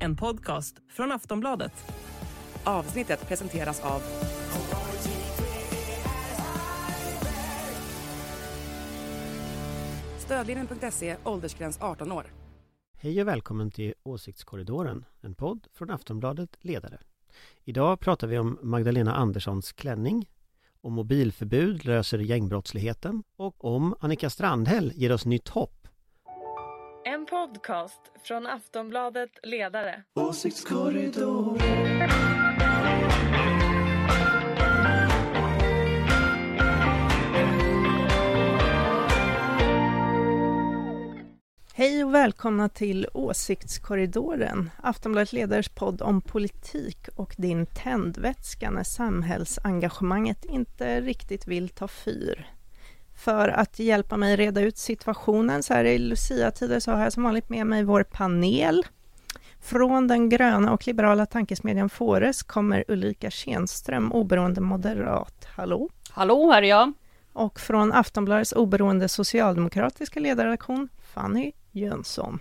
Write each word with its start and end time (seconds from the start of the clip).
En 0.00 0.16
podcast 0.16 0.76
från 0.88 1.12
Aftonbladet. 1.12 1.72
Avsnittet 2.64 3.28
presenteras 3.28 3.80
av 3.80 4.02
Stödlinjen.se, 10.18 11.16
åldersgräns 11.24 11.78
18 11.80 12.12
år. 12.12 12.24
Hej 12.96 13.20
och 13.20 13.28
välkommen 13.28 13.70
till 13.70 13.94
Åsiktskorridoren, 14.02 15.04
en 15.20 15.34
podd 15.34 15.66
från 15.72 15.90
Aftonbladet 15.90 16.50
Ledare. 16.60 16.98
Idag 17.64 18.00
pratar 18.00 18.26
vi 18.26 18.38
om 18.38 18.58
Magdalena 18.62 19.14
Anderssons 19.14 19.72
klänning, 19.72 20.28
om 20.84 20.92
mobilförbud 20.92 21.84
löser 21.84 22.18
gängbrottsligheten 22.18 23.22
och 23.36 23.64
om 23.64 23.94
Annika 24.00 24.30
Strandhäll 24.30 24.92
ger 24.94 25.12
oss 25.12 25.26
nytt 25.26 25.48
hopp. 25.48 25.88
En 27.04 27.26
podcast 27.26 28.00
från 28.22 28.46
Aftonbladet 28.46 29.30
Ledare. 29.42 30.04
Hej 41.76 42.04
och 42.04 42.14
välkomna 42.14 42.68
till 42.68 43.06
Åsiktskorridoren, 43.12 44.70
Aftonbladet 44.82 45.32
Ledares 45.32 45.68
podd 45.68 46.02
om 46.02 46.20
politik 46.20 47.08
och 47.16 47.34
din 47.38 47.66
tändvätska 47.66 48.70
när 48.70 48.82
samhällsengagemanget 48.82 50.44
inte 50.44 51.00
riktigt 51.00 51.46
vill 51.46 51.68
ta 51.68 51.88
fyr. 51.88 52.48
För 53.16 53.48
att 53.48 53.78
hjälpa 53.78 54.16
mig 54.16 54.36
reda 54.36 54.60
ut 54.60 54.78
situationen 54.78 55.62
så 55.62 55.74
här 55.74 55.84
i 55.84 55.98
Lucia-tider 55.98 56.80
så 56.80 56.92
har 56.92 57.02
jag 57.02 57.12
som 57.12 57.22
vanligt 57.22 57.48
med 57.48 57.66
mig 57.66 57.84
vår 57.84 58.02
panel. 58.02 58.86
Från 59.60 60.08
den 60.08 60.28
gröna 60.28 60.72
och 60.72 60.86
liberala 60.86 61.26
tankesmedjan 61.26 61.88
Fores 61.88 62.42
kommer 62.42 62.84
Ulrika 62.88 63.30
Schenström, 63.30 64.12
oberoende 64.12 64.60
moderat. 64.60 65.46
Hallå! 65.56 65.88
Hallå, 66.10 66.50
här 66.52 66.62
är 66.62 66.68
jag. 66.68 66.92
Och 67.32 67.60
från 67.60 67.92
Aftonbladets 67.92 68.52
oberoende 68.52 69.08
socialdemokratiska 69.08 70.20
ledarredaktion, 70.20 70.88
Fanny 71.14 71.52
Jönsson. 71.74 72.40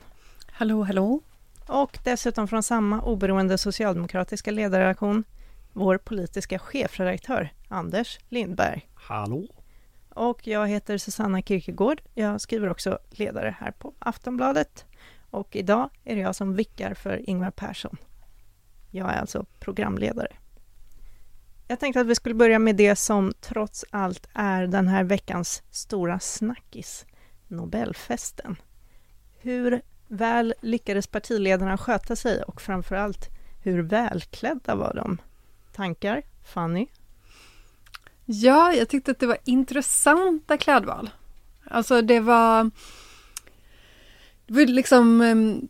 Hallå, 0.52 0.84
hallå. 0.84 1.22
Och 1.68 2.00
dessutom 2.04 2.48
från 2.48 2.64
samma 2.64 3.02
oberoende 3.02 3.58
socialdemokratiska 3.58 4.52
ledarredaktion, 4.52 5.24
vår 5.74 5.98
politiska 5.98 6.60
chefredaktör, 6.60 7.50
Anders 7.68 8.20
Lindberg. 8.30 8.90
Hallå! 8.94 9.48
Och 10.10 10.48
jag 10.48 10.68
heter 10.68 10.98
Susanna 10.98 11.42
Kierkegaard. 11.42 12.02
Jag 12.14 12.42
skriver 12.42 12.70
också 12.70 13.00
ledare 13.10 13.56
här 13.60 13.72
på 13.72 13.94
Aftonbladet. 14.00 14.86
Och 15.30 15.56
idag 15.56 15.90
är 16.04 16.16
det 16.16 16.22
jag 16.22 16.36
som 16.36 16.56
vickar 16.56 16.94
för 16.94 17.30
Ingvar 17.30 17.52
Persson. 17.52 17.98
Jag 18.92 19.14
är 19.14 19.20
alltså 19.20 19.46
programledare. 19.60 20.32
Jag 21.68 21.80
tänkte 21.80 22.02
att 22.02 22.08
vi 22.08 22.16
skulle 22.16 22.36
börja 22.36 22.60
med 22.60 22.76
det 22.76 22.96
som 22.96 23.34
trots 23.42 23.86
allt 23.90 24.28
är 24.34 24.68
den 24.68 24.88
här 24.88 25.04
veckans 25.04 25.64
stora 25.72 26.20
snackis, 26.20 27.06
Nobelfesten. 27.48 28.56
Hur 29.44 29.82
väl 30.08 30.54
lyckades 30.62 31.08
partiledarna 31.08 31.78
sköta 31.78 32.16
sig 32.16 32.44
och 32.44 32.62
framför 32.62 32.96
allt, 32.96 33.30
hur 33.64 33.82
välklädda 33.82 34.76
var 34.76 34.94
de? 34.94 35.18
Tankar? 35.76 36.24
Fanny? 36.54 36.88
Ja, 38.26 38.74
jag 38.74 38.90
tyckte 38.90 39.12
att 39.12 39.20
det 39.20 39.28
var 39.28 39.38
intressanta 39.44 40.58
klädval. 40.58 41.10
Alltså 41.66 42.02
det 42.02 42.20
var... 42.20 42.72
Det 44.48 44.54
var 44.54 44.66
liksom... 44.66 45.68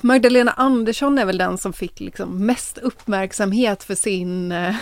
Magdalena 0.00 0.50
Andersson 0.50 1.18
är 1.18 1.24
väl 1.24 1.38
den 1.38 1.58
som 1.58 1.72
fick 1.72 2.00
liksom 2.00 2.46
mest 2.46 2.78
uppmärksamhet 2.78 3.84
för 3.84 3.94
sin 3.94 4.52
eh, 4.52 4.76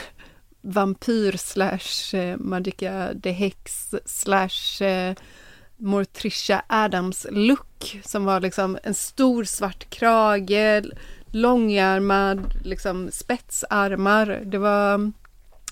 vampyr 0.60 1.37
slash 1.37 2.19
eh, 2.20 2.37
Magica 2.37 3.14
de 3.14 3.32
Hex 3.32 3.94
slash 4.04 4.84
eh, 4.84 5.16
Morticia 5.78 6.62
Adams 6.66 7.27
look 7.31 8.00
som 8.05 8.25
var 8.25 8.41
liksom 8.41 8.78
en 8.83 8.94
stor 8.94 9.44
svart 9.44 9.91
krage, 9.91 10.83
långärmad, 11.33 12.41
liksom 12.65 13.11
spetsarmar. 13.12 14.43
Det 14.44 14.59
var, 14.59 14.99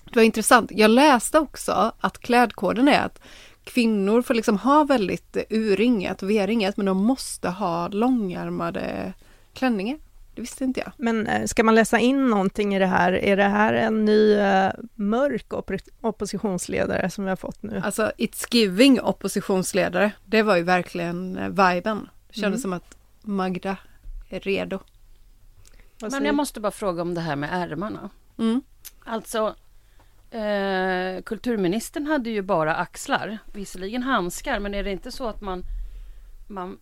det 0.05 0.17
var 0.17 0.23
intressant. 0.23 0.71
Jag 0.75 0.91
läste 0.91 1.39
också 1.39 1.93
att 2.01 2.19
klädkoden 2.19 2.89
är 2.89 3.01
att 3.01 3.21
kvinnor 3.65 4.23
får 4.23 4.35
liksom 4.35 4.59
ha 4.59 4.85
väldigt 4.85 5.37
urringat 5.51 6.23
och 6.23 6.31
V-ringat 6.31 6.77
men 6.77 6.87
de 6.87 6.97
måste 6.97 7.49
ha 7.49 7.89
långärmade 7.89 9.13
klänningar. 9.55 9.99
Det 10.37 10.41
visste 10.43 10.65
inte 10.65 10.81
jag. 10.81 10.93
Men 10.97 11.27
eh, 11.27 11.47
ska 11.47 11.63
man 11.65 11.75
läsa 11.75 11.99
in 11.99 12.27
någonting 12.31 12.75
i 12.75 12.79
det 12.79 12.87
här? 12.87 13.13
Är 13.13 13.37
det 13.37 13.43
här 13.49 13.75
en 13.75 14.05
ny 14.05 14.33
eh, 14.33 14.71
mörk 14.95 15.53
op- 15.53 15.71
oppositionsledare 16.01 17.11
som 17.11 17.25
vi 17.25 17.31
har 17.31 17.37
fått 17.37 17.63
nu? 17.63 17.81
Alltså 17.85 18.13
It's 18.19 18.47
Giving 18.51 19.01
oppositionsledare, 19.01 20.13
det 20.25 20.43
var 20.43 20.57
ju 20.57 20.63
verkligen 20.63 21.39
eh, 21.39 21.49
viben. 21.49 22.09
Det 22.29 22.35
kändes 22.41 22.45
Mm. 22.45 22.61
som 22.63 22.73
att 22.73 22.97
Magda 23.23 23.77
är 24.29 24.41
redo. 24.41 24.79
Men 26.01 26.25
jag 26.25 26.35
måste 26.35 26.61
bara 26.61 26.73
fråga 26.73 27.03
om 27.03 27.15
det 27.15 27.21
här 27.21 27.37
med 27.37 27.49
ärmarna. 27.53 28.11
Mm. 28.39 28.63
Alltså, 29.05 29.55
eh, 30.31 31.23
kulturministern 31.23 32.07
hade 32.07 32.31
ju 32.31 32.43
bara 32.43 32.75
axlar, 32.77 33.39
visserligen 33.53 34.03
handskar, 34.03 34.59
men 34.61 34.75
är 34.75 34.85
det 34.85 34.91
inte 34.93 35.13
så 35.13 35.29
att 35.29 35.41
man, 35.41 35.63
man 36.49 36.79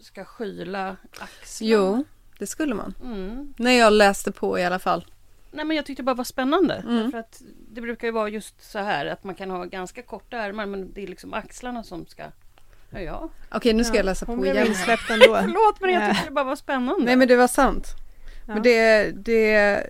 ska 0.00 0.24
skyla 0.24 0.96
axlarna? 1.18 1.70
Jo, 1.72 2.04
det 2.38 2.46
skulle 2.46 2.74
man. 2.74 2.94
Mm. 3.02 3.54
När 3.56 3.70
jag 3.72 3.92
läste 3.92 4.32
på 4.32 4.58
i 4.58 4.64
alla 4.64 4.78
fall. 4.78 5.04
Nej, 5.52 5.64
men 5.64 5.76
jag 5.76 5.86
tyckte 5.86 6.02
det 6.02 6.04
bara 6.04 6.14
var 6.14 6.24
spännande. 6.24 6.74
Mm. 6.74 7.10
För 7.10 7.18
att 7.18 7.42
det 7.72 7.80
brukar 7.80 8.08
ju 8.08 8.12
vara 8.12 8.28
just 8.28 8.70
så 8.72 8.78
här 8.78 9.06
att 9.06 9.24
man 9.24 9.34
kan 9.34 9.50
ha 9.50 9.64
ganska 9.64 10.02
korta 10.02 10.36
ärmar, 10.36 10.66
men 10.66 10.92
det 10.92 11.02
är 11.02 11.06
liksom 11.06 11.34
axlarna 11.34 11.82
som 11.82 12.06
ska... 12.06 12.22
Ja, 12.90 13.00
ja. 13.00 13.28
Okej, 13.50 13.72
nu 13.72 13.84
ska 13.84 13.94
Ja, 13.94 13.98
jag 13.98 14.04
läsa 14.06 14.26
Hon 14.26 14.36
på 14.36 14.42
blev 14.42 14.54
igen. 14.54 14.66
insläppt 14.66 15.10
ändå. 15.10 15.24
Förlåt, 15.42 15.80
men 15.80 15.90
jag 15.90 16.10
tyckte 16.10 16.28
det 16.28 16.32
bara 16.34 16.44
var 16.44 16.56
spännande. 16.56 17.04
Nej, 17.04 17.16
men 17.16 17.28
det 17.28 17.36
var 17.36 17.46
sant. 17.48 17.86
Ja. 18.46 18.54
Men 18.54 18.62
det, 18.62 19.10
det, 19.10 19.82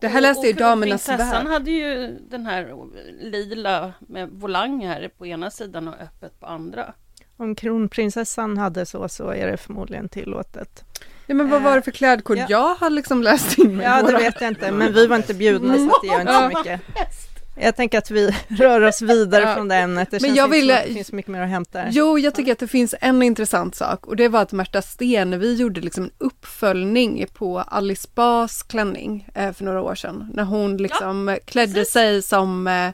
Det 0.00 0.08
här 0.08 0.20
läste 0.20 0.40
och- 0.40 0.46
ju 0.46 0.52
Damernas 0.52 1.06
Prinsessan 1.06 1.44
Värld. 1.44 1.52
hade 1.52 1.70
ju 1.70 2.18
den 2.30 2.46
här 2.46 2.74
lila 3.20 3.92
med 4.00 4.28
volang 4.30 4.86
här 4.86 5.10
på 5.18 5.26
ena 5.26 5.50
sidan 5.50 5.88
och 5.88 5.94
öppet 6.00 6.40
på 6.40 6.46
andra. 6.46 6.92
Om 7.36 7.54
kronprinsessan 7.54 8.58
hade 8.58 8.86
så, 8.86 9.08
så 9.08 9.30
är 9.30 9.50
det 9.50 9.56
förmodligen 9.56 10.08
tillåtet. 10.08 10.84
Ja, 11.28 11.34
men 11.34 11.50
vad 11.50 11.62
var 11.62 11.76
det 11.76 11.82
för 11.82 11.90
klädkod? 11.90 12.38
Ja. 12.38 12.46
Jag 12.48 12.74
har 12.74 12.90
liksom 12.90 13.22
läst 13.22 13.58
in 13.58 13.76
mig 13.76 13.86
Ja, 13.86 14.02
det 14.02 14.12
vet 14.12 14.40
jag 14.40 14.48
inte, 14.50 14.70
men 14.72 14.92
vi 14.92 15.06
var 15.06 15.16
inte 15.16 15.34
bjudna 15.34 15.74
så 15.74 15.92
det 16.02 16.08
gör 16.08 16.20
inte 16.20 16.32
så 16.32 16.48
mycket. 16.58 16.80
Jag 17.60 17.76
tänker 17.76 17.98
att 17.98 18.10
vi 18.10 18.36
rör 18.48 18.80
oss 18.80 19.02
vidare 19.02 19.42
Ja. 19.42 19.54
från 19.54 19.68
det 19.68 19.74
ämnet. 19.76 20.10
Det 20.10 20.22
Men 20.22 20.34
jag 20.34 20.48
ville- 20.48 20.78
att 20.80 20.86
det 20.86 20.94
finns 20.94 21.12
mycket 21.12 21.32
mer 21.32 21.40
att 21.42 21.48
hämta. 21.48 21.82
Jo, 21.90 22.18
jag 22.18 22.34
tycker 22.34 22.52
att 22.52 22.58
det 22.58 22.68
finns 22.68 22.94
en 23.00 23.22
intressant 23.22 23.74
sak 23.74 24.06
och 24.06 24.16
det 24.16 24.28
var 24.28 24.42
att 24.42 24.52
Märta 24.52 24.82
Stenevi 24.82 25.54
gjorde 25.54 25.80
liksom 25.80 26.04
en 26.04 26.10
uppföljning 26.18 27.26
på 27.34 27.58
Alice 27.60 28.08
Bas 28.14 28.62
klänning 28.62 29.28
eh, 29.34 29.52
för 29.52 29.64
några 29.64 29.82
år 29.82 29.94
sedan. 29.94 30.30
När 30.34 30.44
hon 30.44 30.76
liksom 30.76 31.28
eh, 31.28 31.36
klädde 31.44 31.72
precis. 31.74 31.92
sig 31.92 32.22
som 32.22 32.66
eh, 32.66 32.90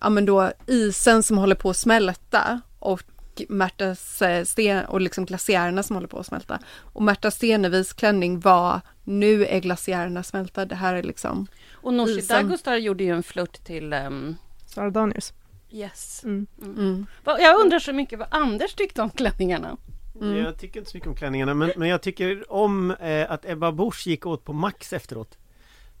ja, 0.00 0.08
men 0.10 0.24
då 0.26 0.50
isen 0.66 1.22
som 1.22 1.38
håller 1.38 1.54
på 1.54 1.70
att 1.70 1.76
smälta 1.76 2.60
och 2.78 3.02
Märtas 3.48 4.22
eh, 4.22 4.44
sten 4.44 4.84
och 4.84 5.00
liksom 5.00 5.24
glaciärerna 5.24 5.82
som 5.82 5.96
håller 5.96 6.08
på 6.08 6.18
att 6.18 6.26
smälta. 6.26 6.58
Och 6.78 7.02
Märta 7.02 7.30
Stenevis 7.30 7.92
klänning 7.92 8.40
var 8.40 8.80
nu 9.04 9.46
är 9.46 9.60
glaciärerna 9.60 10.22
smälta, 10.22 10.64
det 10.64 10.74
här 10.74 10.94
är 10.94 11.02
liksom 11.02 11.46
Och 11.72 11.94
Nooshi. 11.94 12.20
Dadgostar 12.20 12.76
gjorde 12.76 13.04
ju 13.04 13.10
en 13.10 13.22
flört 13.22 13.64
till 13.64 13.92
um, 13.92 14.36
Sara 14.66 14.90
Danius. 14.90 15.32
Yes. 15.70 16.24
Mm. 16.24 16.46
mm. 16.62 17.06
Va- 17.24 17.40
Jag 17.40 17.60
undrar 17.60 17.78
så 17.78 17.92
mycket 17.92 18.18
vad 18.18 18.28
Anders 18.30 18.74
tyckte 18.74 19.02
om 19.02 19.10
klänningarna. 19.10 19.76
Mm. 20.20 20.36
Jag 20.36 20.58
tycker 20.58 20.80
inte 20.80 20.90
så 20.90 20.96
mycket 20.96 21.08
om 21.08 21.16
klänningarna 21.16 21.54
men, 21.54 21.72
men 21.76 21.88
jag 21.88 22.02
tycker 22.02 22.52
om 22.52 22.90
eh, 22.90 23.30
att 23.30 23.44
Ebba 23.44 23.72
Busch 23.72 24.06
gick 24.06 24.26
åt 24.26 24.44
på 24.44 24.52
Max 24.52 24.92
efteråt. 24.92 25.38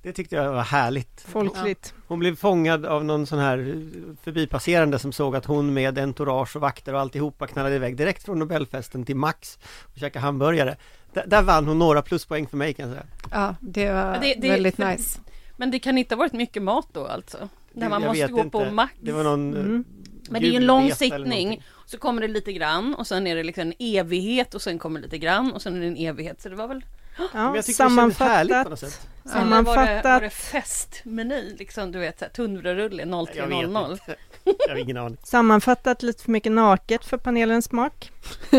Det 0.02 0.12
tyckte 0.12 0.36
jag 0.36 0.52
var 0.52 0.62
härligt. 0.62 1.20
Folkligt. 1.20 1.94
Hon 2.06 2.18
blev 2.18 2.36
fångad 2.36 2.86
av 2.86 3.04
någon 3.04 3.26
sån 3.26 3.38
här 3.38 3.58
eh, 3.58 4.14
förbipasserande 4.24 4.98
som 4.98 5.12
såg 5.12 5.36
att 5.36 5.44
hon 5.44 5.74
med 5.74 5.98
entourage 5.98 6.56
och 6.56 6.62
vakter 6.62 6.94
och 6.94 7.00
alltihopa 7.00 7.46
knallade 7.46 7.74
iväg 7.76 7.96
direkt 7.96 8.24
från 8.24 8.38
Nobelfesten 8.38 9.04
till 9.04 9.16
Max 9.16 9.58
och 9.94 9.98
käkade 9.98 10.24
hamburgare. 10.24 10.76
Där, 11.12 11.24
där 11.26 11.42
vann 11.42 11.66
hon 11.66 11.78
några 11.78 12.02
pluspoäng 12.02 12.46
för 12.46 12.56
mig 12.56 12.74
kan 12.74 12.88
jag 12.88 12.94
säga. 12.94 13.06
Ja, 13.30 13.54
det 13.60 13.92
var 13.92 14.14
Ja, 14.14 14.18
det- 14.20 14.34
det- 14.34 14.48
väldigt 14.48 14.76
för- 14.76 14.90
nice. 14.92 15.20
Men 15.56 15.70
det 15.70 15.78
kan 15.78 15.98
inte 15.98 16.14
ha 16.14 16.18
varit 16.18 16.32
mycket 16.32 16.62
mat 16.62 16.88
då 16.92 17.06
alltså? 17.06 17.48
När 17.72 17.88
man 17.88 18.02
Jag 18.02 18.08
måste 18.08 18.32
gå 18.32 18.50
på 18.50 18.60
inte. 18.62 18.72
max. 18.72 18.92
Det 19.00 19.12
var 19.12 19.24
någon 19.24 19.54
eh, 19.54 19.60
Mm. 19.60 19.84
Men 20.30 20.42
det 20.42 20.48
är 20.48 20.50
ju 20.50 20.56
en 20.56 20.66
lång 20.66 20.90
sittning. 20.92 21.62
Så 21.86 21.98
kommer 21.98 22.20
det 22.22 22.28
lite 22.28 22.52
grann 22.52 22.94
och 22.94 23.06
sen 23.06 23.26
är 23.26 23.36
det 23.36 23.42
liksom 23.42 23.62
en 23.62 23.72
evighet 23.78 24.54
och 24.54 24.62
sen 24.62 24.78
kommer 24.78 25.00
lite 25.00 25.18
grann 25.18 25.52
och 25.52 25.62
sen 25.62 25.76
är 25.76 25.80
det 25.80 25.86
en 25.86 25.96
evighet. 25.96 26.42
Så 26.42 26.48
det 26.48 26.54
var 26.56 26.68
väl... 26.68 26.84
Men 27.18 27.28
Ja, 27.34 27.56
jag 27.56 27.64
tyckte 27.64 27.84
det 27.84 27.88
kändes 27.90 28.18
härligt 28.18 28.62
på 28.62 28.68
något 28.68 28.78
sammanfattat. 28.78 28.92
sätt. 28.92 29.08
Eller 29.34 29.62
var 29.62 29.62
det, 29.62 29.62
var 29.62 30.20
det 30.20 30.30
Sammanfattat. 30.30 30.32
festmeny? 30.32 31.54
Liksom 31.58 31.92
du 31.92 31.98
vet 31.98 32.18
så 32.18 32.24
här, 32.24 32.32
tunnbrödsrulle 32.32 33.02
Jag 33.02 33.46
vet 33.46 33.56
03.00. 33.58 33.92
inte. 33.92 34.16
Jag 34.66 34.68
har 34.74 34.76
ingen 34.80 34.96
aning. 34.96 35.16
Sammanfattat 35.24 36.02
lite 36.02 36.22
för 36.24 36.30
mycket 36.30 36.52
naket 36.52 37.04
för 37.04 37.16
panelens 37.16 37.64
smak. 37.64 38.10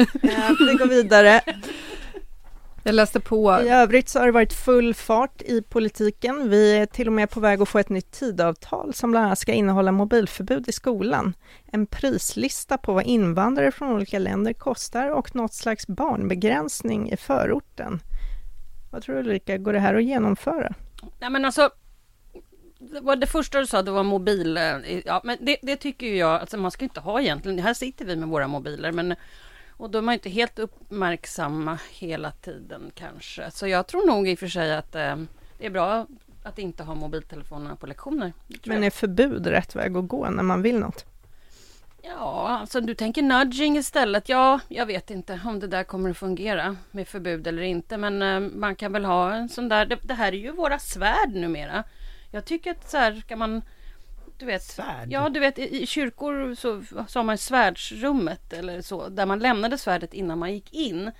Vi 0.59 0.73
går 0.79 0.87
vidare. 0.87 1.41
Jag 2.85 2.95
läste 2.95 3.19
på. 3.19 3.59
I 3.63 3.69
övrigt 3.69 4.09
så 4.09 4.19
har 4.19 4.25
det 4.25 4.31
varit 4.31 4.53
full 4.53 4.93
fart 4.93 5.41
i 5.41 5.61
politiken. 5.61 6.49
Vi 6.49 6.77
är 6.77 6.85
till 6.85 7.07
och 7.07 7.13
med 7.13 7.29
på 7.29 7.39
väg 7.39 7.61
att 7.61 7.69
få 7.69 7.79
ett 7.79 7.89
nytt 7.89 8.11
tidavtal 8.11 8.93
som 8.93 9.11
bland 9.11 9.25
annat 9.25 9.39
ska 9.39 9.53
innehålla 9.53 9.91
mobilförbud 9.91 10.69
i 10.69 10.71
skolan, 10.71 11.33
en 11.71 11.85
prislista 11.85 12.77
på 12.77 12.93
vad 12.93 13.03
invandrare 13.03 13.71
från 13.71 13.91
olika 13.91 14.19
länder 14.19 14.53
kostar 14.53 15.09
och 15.09 15.35
något 15.35 15.53
slags 15.53 15.87
barnbegränsning 15.87 17.11
i 17.11 17.17
förorten. 17.17 17.99
Vad 18.93 19.03
tror 19.03 19.15
du 19.15 19.21
Ulrika, 19.21 19.57
går 19.57 19.73
det 19.73 19.79
här 19.79 19.93
att 19.95 20.03
genomföra? 20.03 20.73
Nej 21.19 21.29
men 21.29 21.45
alltså 21.45 21.69
det, 22.79 22.99
var 22.99 23.15
det 23.15 23.27
första 23.27 23.59
du 23.59 23.67
sa, 23.67 23.81
det 23.81 23.91
var 23.91 24.03
mobil. 24.03 24.57
eh, 24.57 24.63
Ja, 25.05 25.21
men 25.23 25.37
det, 25.41 25.57
det 25.61 25.75
tycker 25.75 26.07
jag, 26.07 26.41
alltså 26.41 26.57
man 26.57 26.71
ska 26.71 26.85
inte 26.85 26.99
ha 26.99 27.21
egentligen. 27.21 27.59
Här 27.59 27.73
sitter 27.73 28.05
vi 28.05 28.15
med 28.15 28.29
våra 28.29 28.47
mobiler, 28.47 28.91
men 28.91 29.15
och 29.77 29.89
de 29.89 30.09
är 30.09 30.13
inte 30.13 30.29
helt 30.29 30.59
uppmärksamma 30.59 31.79
hela 31.91 32.31
tiden 32.31 32.91
kanske. 32.95 33.51
Så 33.51 33.67
jag 33.67 33.87
tror 33.87 34.07
nog 34.07 34.27
i 34.27 34.35
och 34.35 34.39
för 34.39 34.47
sig 34.47 34.75
att 34.75 34.95
eh, 34.95 35.15
det 35.57 35.65
är 35.65 35.69
bra 35.69 36.07
att 36.43 36.59
inte 36.59 36.83
ha 36.83 36.95
mobiltelefonerna 36.95 37.75
på 37.75 37.87
lektioner. 37.87 38.33
Men 38.65 38.83
är 38.83 38.89
förbud 38.89 39.47
rätt 39.47 39.75
väg 39.75 39.97
att 39.97 40.07
gå 40.07 40.29
när 40.29 40.43
man 40.43 40.61
vill 40.61 40.79
något? 40.79 41.05
Ja, 42.05 42.57
alltså 42.61 42.81
du 42.81 42.95
tänker 42.95 43.21
nudging 43.21 43.77
istället. 43.77 44.29
Ja, 44.29 44.59
jag 44.67 44.85
vet 44.85 45.11
inte 45.11 45.39
om 45.45 45.59
det 45.59 45.67
där 45.67 45.83
kommer 45.83 46.09
att 46.09 46.17
fungera 46.17 46.77
med 46.91 47.07
förbud 47.07 47.47
eller 47.47 47.61
inte. 47.61 47.97
Men 47.97 48.21
eh, 48.21 48.39
man 48.39 48.75
kan 48.75 48.93
väl 48.93 49.05
ha 49.05 49.33
en 49.33 49.49
sån 49.49 49.69
där. 49.69 49.85
Det, 49.85 49.97
det 50.01 50.13
här 50.13 50.31
är 50.31 50.37
ju 50.37 50.51
våra 50.51 50.79
svärd 50.79 51.29
numera. 51.33 51.83
Jag 52.31 52.45
tycker 52.45 52.71
att 52.71 52.91
så 52.91 52.97
här 52.97 53.23
kan 53.27 53.39
man. 53.39 53.61
Du 54.37 54.45
vet, 54.45 54.63
Svärd? 54.63 55.11
Ja, 55.11 55.29
du 55.29 55.39
vet 55.39 55.59
i, 55.59 55.85
kyrkor 55.85 56.55
så, 56.55 56.83
så 57.07 57.19
har 57.19 57.23
man 57.23 57.37
svärdsrummet 57.37 58.53
eller 58.53 58.81
så. 58.81 59.09
Där 59.09 59.25
man 59.25 59.39
lämnade 59.39 59.77
svärdet 59.77 60.13
innan 60.13 60.39
man 60.39 60.53
gick 60.53 60.73
in. 60.73 61.11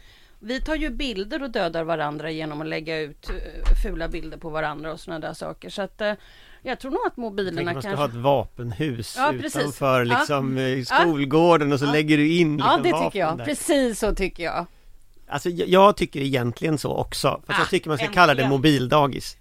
Vi 0.44 0.62
tar 0.62 0.76
ju 0.76 0.90
bilder 0.90 1.44
och 1.44 1.50
dödar 1.50 1.84
varandra 1.84 2.32
genom 2.32 2.62
att 2.62 2.68
lägga 2.68 3.00
ut 3.00 3.30
eh, 3.30 3.36
fula 3.84 4.08
bilder 4.08 4.38
på 4.38 4.50
varandra 4.50 4.94
och 4.94 5.00
sådana 5.00 5.28
där 5.28 5.34
saker. 5.34 5.70
Så 5.70 5.82
att 5.82 6.02
eh, 6.02 6.14
jag 6.62 6.80
tror 6.80 6.92
nog 6.92 7.00
att 7.08 7.18
mobilerna 7.18 7.74
man 7.74 7.82
ska 7.82 7.90
kanske... 7.90 8.02
ha 8.02 8.08
ett 8.10 8.24
vapenhus 8.24 9.16
Ja, 9.18 9.34
utanför 9.34 10.06
Ja. 10.06 10.20
liksom 10.20 10.58
eh, 10.58 10.84
skolgården 10.84 11.74
och 11.74 11.80
så 11.80 11.86
Ja. 11.86 11.92
lägger 11.92 12.18
du 12.18 12.28
in 12.38 12.60
Ja, 12.60 12.66
liksom 12.66 12.84
det 12.84 12.92
vapen 12.92 13.10
tycker 13.10 13.20
jag. 13.20 13.38
där. 13.38 13.46
Precis 13.46 14.00
så 14.00 14.16
tycker 14.16 14.44
jag. 14.44 14.66
Alltså 15.28 15.50
jag, 15.50 15.68
jag 15.70 15.98
tycker 15.98 16.20
egentligen 16.20 16.78
så 16.78 16.92
också. 16.96 17.42
Fast 17.48 17.60
Ah, 17.60 17.62
jag 17.62 17.70
tycker 17.70 17.90
man 17.90 17.98
ska 17.98 18.08
kalla 18.08 18.26
det 18.26 18.32
äntligen. 18.32 18.50
mobildagis. 18.50 19.38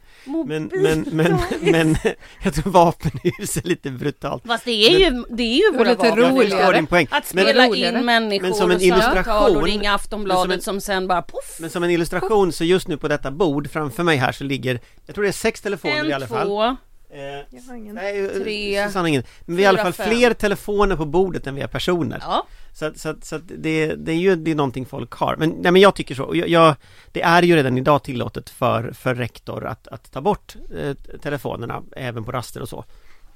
Men, 0.46 0.70
men, 0.74 1.04
men, 1.10 1.38
men 1.60 1.96
jag 2.42 2.54
tror 2.54 2.70
vapenhus 2.72 3.56
är 3.56 3.62
lite 3.68 3.90
brutalt. 3.90 4.42
Fast 4.46 4.64
det 4.64 4.70
är 4.70 4.98
ju, 4.98 5.24
det 5.30 5.42
är 5.42 5.56
ju 5.56 5.78
våra 5.78 5.90
lite 5.90 6.08
vapen. 6.10 6.16
Roligare. 6.16 6.50
förstår 6.58 6.72
din 6.72 6.86
poäng. 6.86 7.06
Att 7.10 7.34
Men, 7.34 7.44
spela 7.44 7.66
roligare. 7.68 7.98
in 7.98 8.04
människor 8.04 8.42
Men 8.42 8.54
som 8.54 8.70
en 8.70 8.80
samtal 8.80 9.00
och 9.02 9.08
illustration- 9.08 9.64
ringa 9.64 9.82
men 9.82 9.94
Aftonbladet 9.94 10.42
som 10.42 10.52
en- 10.52 10.60
som 10.60 10.80
sen 10.80 11.06
bara 11.08 11.22
poff! 11.22 11.56
men 11.60 11.70
som 11.70 11.82
en 11.84 11.90
illustration 11.90 12.52
så 12.52 12.64
just 12.64 12.88
nu 12.88 12.96
på 12.96 13.08
detta 13.08 13.30
bord 13.30 13.70
framför 13.70 14.02
mig 14.02 14.16
här 14.16 14.32
så 14.32 14.44
ligger 14.44 14.80
Jag 15.06 15.14
tror 15.14 15.22
det 15.22 15.30
är 15.30 15.32
sex 15.32 15.60
telefoner 15.60 16.04
i 16.04 16.12
alla 16.12 16.24
En, 16.24 16.28
fall. 16.28 16.76
Eh, 17.12 17.20
Jag 17.50 17.62
har 17.68 17.74
ingen. 17.74 17.94
nej, 17.94 18.28
Tre, 18.28 18.86
Susanne 18.86 19.02
har 19.02 19.08
ingen. 19.08 19.22
Men 19.40 19.56
vi 19.56 19.64
har 19.64 19.72
i 19.74 19.78
alla 19.80 19.92
fall 19.92 19.92
fem. 20.06 20.16
fler 20.16 20.34
telefoner 20.34 20.96
på 20.96 21.04
bordet 21.04 21.46
än 21.46 21.54
vi 21.54 21.60
har 21.60 21.68
personer. 21.68 22.18
ja. 22.22 22.46
Så, 22.74 22.84
att- 22.86 22.98
så, 22.98 23.08
att- 23.08 23.24
så 23.24 23.36
att 23.36 23.42
det, 23.58 23.94
det 23.94 24.12
är 24.12 24.16
ju 24.16 24.36
det 24.36 24.50
är 24.50 24.54
någonting 24.54 24.86
folk 24.86 25.12
har. 25.12 25.36
Men, 25.36 25.50
nej, 25.50 25.72
men 25.72 25.82
jag 25.82 25.94
tycker 25.94 26.14
så. 26.14 26.30
Jag, 26.34 26.48
jag, 26.48 26.74
det 27.12 27.22
är 27.22 27.42
ju 27.42 27.56
redan 27.56 27.78
idag 27.78 28.02
tillåtet 28.02 28.50
för, 28.50 28.92
för 28.92 29.14
rektor 29.14 29.66
att, 29.66 29.88
att 29.88 30.12
ta 30.12 30.20
bort 30.20 30.56
eh, 30.78 30.94
telefonerna 31.22 31.82
även 31.96 32.24
på 32.24 32.32
raster 32.32 32.60
och 32.62 32.68
så. 32.68 32.84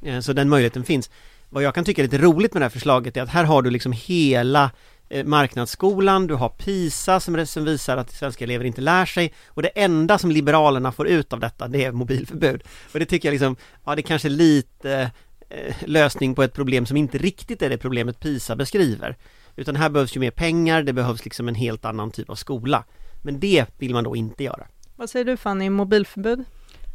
Eh, 0.05 0.21
så 0.21 0.33
den 0.33 0.49
möjligheten 0.49 0.85
finns. 0.85 1.11
Vad 1.51 1.63
jag 1.63 1.75
kan 1.75 1.85
tycka 1.85 2.03
är 2.03 2.05
lite 2.05 2.19
roligt 2.19 2.55
med 2.55 2.61
det 2.61 2.65
här 2.65 2.71
förslaget 2.71 3.17
är 3.17 3.23
att 3.23 3.29
här 3.29 3.45
har 3.45 3.63
du 3.63 3.71
liksom 3.71 3.93
hela 3.93 4.65
eh, 4.65 4.71
Eh, 5.09 5.25
marknadsskolan, 5.25 6.27
du 6.27 6.35
har 6.35 6.49
PISA 6.49 7.21
som, 7.21 7.47
som 7.47 7.65
visar 7.65 7.97
att 7.97 8.11
svenska 8.11 8.45
elever 8.45 8.65
inte 8.65 8.81
lär 8.81 9.07
sig 9.07 9.33
och 9.47 9.63
det 9.63 9.69
enda 9.69 10.19
som 10.19 10.31
Liberalerna 10.31 10.93
får 10.93 11.09
ut 11.09 11.33
av 11.33 11.41
detta 11.41 11.69
det 11.69 11.85
är 11.85 11.93
mobilförbud. 11.93 12.63
Och 12.93 12.99
det 12.99 13.07
tycker 13.07 13.29
jag 13.29 13.33
liksom, 13.33 13.57
ja 13.85 13.95
det 13.95 14.03
kanske 14.03 14.29
är 14.29 14.31
lite 14.31 15.11
eh, 15.49 15.75
lösning 15.85 16.35
på 16.35 16.43
ett 16.43 16.53
problem 16.53 16.87
som 16.87 16.97
inte 16.97 17.19
riktigt 17.19 17.63
är 17.63 17.71
det 17.71 17.79
problemet 17.79 18.21
PISA 18.21 18.57
beskriver. 18.57 19.17
Utan 19.57 19.77
här 19.77 19.89
behövs 19.89 20.17
ju 20.17 20.21
mer 20.21 20.31
pengar, 20.31 20.83
det 20.83 20.93
behövs 20.93 21.25
liksom 21.25 21.49
en 21.49 21.55
helt 21.55 21.85
annan 21.85 22.11
typ 22.11 22.31
av 22.31 22.35
skola. 22.35 22.85
Men 23.23 23.41
det 23.41 23.67
vill 23.79 23.95
man 23.95 24.05
då 24.05 24.17
inte 24.17 24.45
göra. 24.45 24.67
Vad 24.97 25.11
säger 25.11 25.25
du 25.25 25.37
Fanny, 25.37 25.71
mobilförbud? 25.71 26.45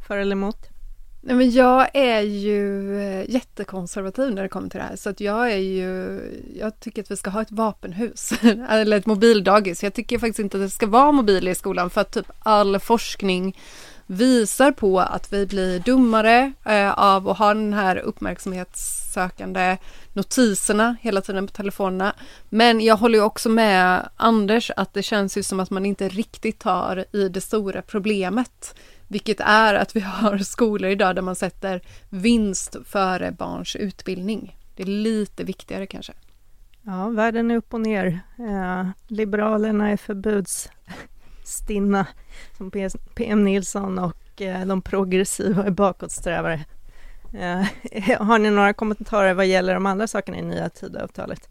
För 0.07 0.17
eller 0.17 0.31
emot? 0.31 0.69
Nej, 1.23 1.35
men 1.35 1.51
jag 1.51 1.89
är 1.94 2.21
ju 2.21 3.00
eh, 3.01 3.29
jättekonservativ 3.29 4.33
när 4.33 4.41
det 4.41 4.50
kommer 4.50 4.69
till 4.69 4.79
det 4.79 4.85
här 4.85 4.95
så 4.95 5.09
att 5.09 5.19
jag 5.19 5.51
är 5.51 5.57
ju, 5.57 6.21
jag 6.56 6.79
tycker 6.79 7.01
att 7.01 7.12
vi 7.12 7.18
ska 7.18 7.29
ha 7.29 7.41
ett 7.41 7.51
vapenhus 7.51 8.31
eller 8.69 8.97
ett 8.97 9.06
mobildagis. 9.06 9.83
Jag 9.83 9.94
tycker 9.94 10.19
faktiskt 10.19 10.39
inte 10.39 10.57
att 10.57 10.63
det 10.63 10.69
ska 10.69 10.88
vara 10.88 11.12
mobiler 11.12 11.51
i 11.51 11.56
skolan 11.56 11.89
för 11.89 12.01
att 12.01 12.12
typ 12.12 12.31
all 12.39 12.79
forskning 12.79 13.56
visar 14.06 14.71
på 14.71 15.00
att 15.00 15.33
vi 15.33 15.47
blir 15.47 15.79
dummare 15.79 16.53
eh, 16.65 16.91
av 16.91 17.29
att 17.29 17.38
ha 17.38 17.53
den 17.53 17.73
här 17.73 17.95
uppmärksamhetssökande 17.95 19.77
notiserna 20.13 20.95
hela 21.01 21.21
tiden 21.21 21.47
på 21.47 21.53
telefonerna. 21.53 22.15
Men 22.50 22.81
jag 22.81 22.97
håller 22.97 23.19
ju 23.19 23.25
också 23.25 23.50
med 23.50 24.09
Anders 24.15 24.71
att 24.77 24.94
det 24.94 25.03
känns 25.03 25.38
ju 25.38 25.44
som 25.44 25.59
att 25.59 25.69
man 25.69 25.85
inte 25.85 26.09
riktigt 26.09 26.59
tar 26.59 27.06
i 27.12 27.29
det 27.29 27.41
stora 27.41 27.81
problemet. 27.81 28.75
Vilket 29.11 29.39
är 29.39 29.73
att 29.73 29.95
vi 29.95 29.99
har 29.99 30.37
skolor 30.37 30.91
idag 30.91 31.15
där 31.15 31.21
man 31.21 31.35
sätter 31.35 31.81
vinst 32.09 32.75
före 32.85 33.31
barns 33.31 33.75
utbildning. 33.75 34.57
Det 34.75 34.83
är 34.83 34.87
lite 34.87 35.43
viktigare 35.43 35.87
kanske. 35.87 36.13
Ja, 36.81 37.09
världen 37.09 37.51
är 37.51 37.55
upp 37.55 37.73
och 37.73 37.81
ner. 37.81 38.19
Eh, 38.39 38.87
liberalerna 39.07 39.89
är 39.89 39.97
förbudsstinna, 39.97 42.07
som 42.57 42.71
PM 43.15 43.43
Nilsson, 43.43 43.99
och 43.99 44.41
eh, 44.41 44.65
de 44.65 44.81
progressiva 44.81 45.65
är 45.65 45.71
bakåtsträvare. 45.71 46.65
Eh, 47.33 47.65
har 48.19 48.39
ni 48.39 48.49
några 48.49 48.73
kommentarer 48.73 49.33
vad 49.33 49.47
gäller 49.47 49.73
de 49.73 49.85
andra 49.85 50.07
sakerna 50.07 50.37
i 50.37 50.41
nya 50.41 50.69
Tidöavtalet? 50.69 51.49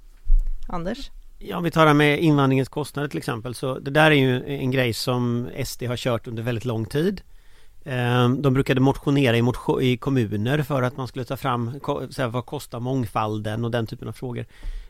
Anders? 0.69 1.11
Ja, 1.39 1.57
om 1.57 1.65
vi 1.65 1.71
tar 1.71 1.87
det 1.87 1.95
med 1.95 2.21
invandringens 2.21 2.69
kostnader 2.69 3.09
till 3.09 3.19
exempel 3.19 3.55
så 3.55 3.79
det 3.79 3.91
där 3.91 4.11
är 4.11 4.15
ju 4.15 4.45
en 4.47 4.71
grej 4.71 4.93
som 4.93 5.49
SD 5.65 5.83
har 5.83 5.97
kört 5.97 6.27
under 6.27 6.43
väldigt 6.43 6.65
lång 6.65 6.87
tid. 6.87 7.23
Ehm, 7.85 8.43
de 8.43 8.55
brukade 8.55 8.81
motionera 8.81 9.37
i, 9.37 9.43
motion, 9.43 9.83
i 9.83 9.97
kommuner 9.97 10.63
för 10.63 10.83
att 10.83 10.97
man 10.97 11.09
skulle 11.09 11.25
ta 11.25 11.37
fram 11.37 11.81
så 12.11 12.23
här, 12.23 12.29
vad 12.29 12.47
kostar 12.47 12.81
mångfalden 12.81 13.65
och 13.65 13.71
den 13.71 13.87
typen 13.87 14.09
av 14.09 14.13
frågor. 14.13 14.47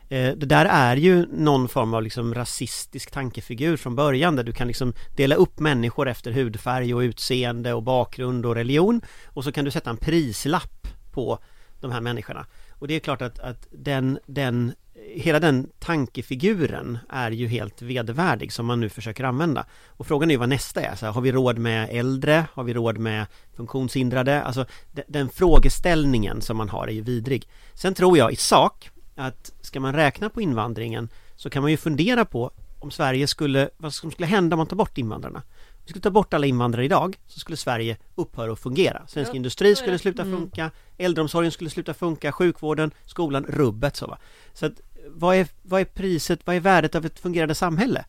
Ehm, 0.09 0.39
det 0.39 0.45
där 0.45 0.65
är 0.65 0.95
ju 0.95 1.25
någon 1.31 1.69
form 1.69 1.93
av 1.93 2.03
liksom 2.03 2.33
rasistisk 2.33 3.11
tankefigur 3.11 3.77
från 3.77 3.95
början 3.95 4.35
där 4.35 4.43
du 4.43 4.51
kan 4.51 4.67
liksom 4.67 4.93
dela 5.15 5.35
upp 5.35 5.59
människor 5.59 6.09
efter 6.09 6.31
hudfärg 6.31 6.93
och 6.93 6.99
utseende 6.99 7.73
och 7.73 7.83
bakgrund 7.83 8.45
och 8.45 8.55
religion 8.55 9.01
och 9.25 9.43
så 9.43 9.51
kan 9.51 9.65
du 9.65 9.71
sätta 9.71 9.89
en 9.89 9.97
prislapp 9.97 10.87
på 11.11 11.39
de 11.81 11.91
här 11.91 12.01
människorna. 12.01 12.45
Och 12.71 12.87
det 12.87 12.93
är 12.93 12.99
klart 12.99 13.21
att, 13.21 13.39
att 13.39 13.67
den, 13.71 14.19
den, 14.25 14.73
hela 15.07 15.39
den 15.39 15.69
tankefiguren 15.79 16.97
är 17.09 17.31
ju 17.31 17.47
helt 17.47 17.81
vedervärdig 17.81 18.53
som 18.53 18.65
man 18.65 18.79
nu 18.79 18.89
försöker 18.89 19.23
använda. 19.23 19.65
Och 19.87 20.07
frågan 20.07 20.29
är 20.29 20.33
ju 20.33 20.39
vad 20.39 20.49
nästa 20.49 20.81
är. 20.81 20.95
Så 20.95 21.05
här, 21.05 21.13
har 21.13 21.21
vi 21.21 21.31
råd 21.31 21.57
med 21.57 21.89
äldre? 21.91 22.45
Har 22.53 22.63
vi 22.63 22.73
råd 22.73 22.97
med 22.97 23.25
funktionshindrade? 23.55 24.43
Alltså 24.43 24.65
den, 24.91 25.03
den 25.07 25.29
frågeställningen 25.29 26.41
som 26.41 26.57
man 26.57 26.69
har 26.69 26.87
är 26.87 26.91
ju 26.91 27.01
vidrig. 27.01 27.47
Sen 27.73 27.93
tror 27.93 28.17
jag 28.17 28.31
i 28.31 28.35
sak 28.35 28.89
att 29.15 29.51
ska 29.61 29.79
man 29.79 29.93
räkna 29.95 30.29
på 30.29 30.41
invandringen 30.41 31.09
så 31.35 31.49
kan 31.49 31.61
man 31.61 31.71
ju 31.71 31.77
fundera 31.77 32.25
på 32.25 32.51
om 32.79 32.91
Sverige 32.91 33.27
skulle, 33.27 33.69
vad 33.77 33.93
som 33.93 34.11
skulle 34.11 34.27
hända 34.27 34.53
om 34.53 34.57
man 34.57 34.67
tar 34.67 34.75
bort 34.75 34.97
invandrarna. 34.97 35.39
Om 35.39 35.83
vi 35.85 35.89
skulle 35.89 36.03
ta 36.03 36.09
bort 36.09 36.33
alla 36.33 36.47
invandrare 36.47 36.85
idag 36.85 37.19
så 37.27 37.39
skulle 37.39 37.57
Sverige 37.57 37.97
upphöra 38.15 38.51
att 38.53 38.59
fungera. 38.59 39.07
Svensk 39.07 39.33
industri 39.33 39.75
skulle 39.75 39.99
sluta 39.99 40.21
Mm. 40.21 40.37
funka, 40.39 40.71
äldreomsorgen 40.97 41.51
skulle 41.51 41.69
sluta 41.69 41.93
funka, 41.93 42.31
sjukvården, 42.31 42.91
skolan, 43.05 43.45
rubbet 43.49 43.95
så 43.95 44.07
va. 44.07 44.17
Så 44.53 44.65
att 44.65 44.81
vad 45.07 45.35
är, 45.35 45.47
vad 45.61 45.81
är 45.81 45.85
priset, 45.85 46.39
vad 46.45 46.55
är 46.55 46.59
värdet 46.59 46.95
av 46.95 47.05
ett 47.05 47.19
fungerande 47.19 47.55
samhälle? 47.55 48.05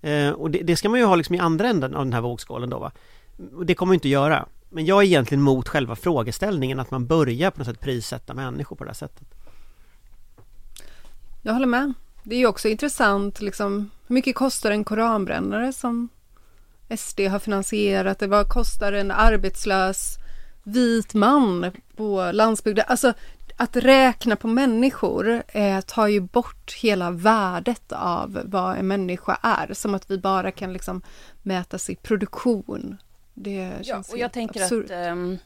Eh, 0.00 0.30
och 0.30 0.50
det, 0.50 0.58
det 0.58 0.76
ska 0.76 0.88
man 0.88 1.00
ju 1.00 1.06
ha 1.06 1.16
liksom 1.16 1.34
i 1.34 1.38
andra 1.38 1.68
änden 1.68 1.94
av 1.94 2.04
den 2.04 2.12
här 2.12 2.20
vågskålen 2.20 2.70
då 2.70 2.78
va. 2.78 2.92
Och 3.54 3.66
det 3.66 3.74
kommer 3.74 3.88
man 3.88 3.94
inte 3.94 4.08
att 4.08 4.12
göra. 4.12 4.46
Men 4.68 4.86
jag 4.86 5.02
är 5.02 5.06
egentligen 5.06 5.42
mot 5.42 5.68
själva 5.68 5.96
frågeställningen 5.96 6.80
att 6.80 6.90
man 6.90 7.06
börjar 7.06 7.50
på 7.50 7.58
något 7.58 7.66
sätt 7.66 7.80
prissätta 7.80 8.34
människor 8.34 8.76
på 8.76 8.84
det 8.84 8.90
här 8.90 8.94
sättet. 8.94 9.28
Jag 11.42 11.52
håller 11.52 11.66
med. 11.66 11.92
Det 12.22 12.34
är 12.34 12.38
ju 12.38 12.46
också 12.46 12.68
intressant, 12.68 13.40
liksom, 13.40 13.90
hur 14.06 14.14
mycket 14.14 14.34
kostar 14.34 14.70
en 14.70 14.84
koranbrännare 14.84 15.72
som 15.72 16.08
SD 16.98 17.20
har 17.20 17.38
finansierat? 17.38 18.18
Det 18.18 18.26
vad 18.26 18.48
kostar 18.48 18.92
en 18.92 19.10
arbetslös 19.10 20.16
vit 20.62 21.14
man 21.14 21.72
på 21.96 22.30
landsbygden? 22.32 22.84
Alltså, 22.88 23.12
att 23.60 23.76
räkna 23.76 24.36
på 24.36 24.48
människor 24.48 25.42
eh, 25.48 25.80
tar 25.80 26.06
ju 26.06 26.20
bort 26.20 26.74
hela 26.74 27.10
värdet 27.10 27.92
av 27.92 28.40
vad 28.44 28.76
en 28.76 28.88
människa 28.88 29.38
är. 29.42 29.74
Som 29.74 29.94
att 29.94 30.10
vi 30.10 30.18
bara 30.18 30.50
kan 30.50 30.72
liksom 30.72 31.02
mätas 31.42 31.90
i 31.90 31.96
produktion. 31.96 32.96
Det 33.34 33.54
Ja, 33.54 33.84
känns 33.84 34.12
och 34.12 34.18
jag 34.18 34.32
tänker 34.32 34.62
absurt. 34.62 34.84
att 34.84 34.90
ehm, 34.90 35.38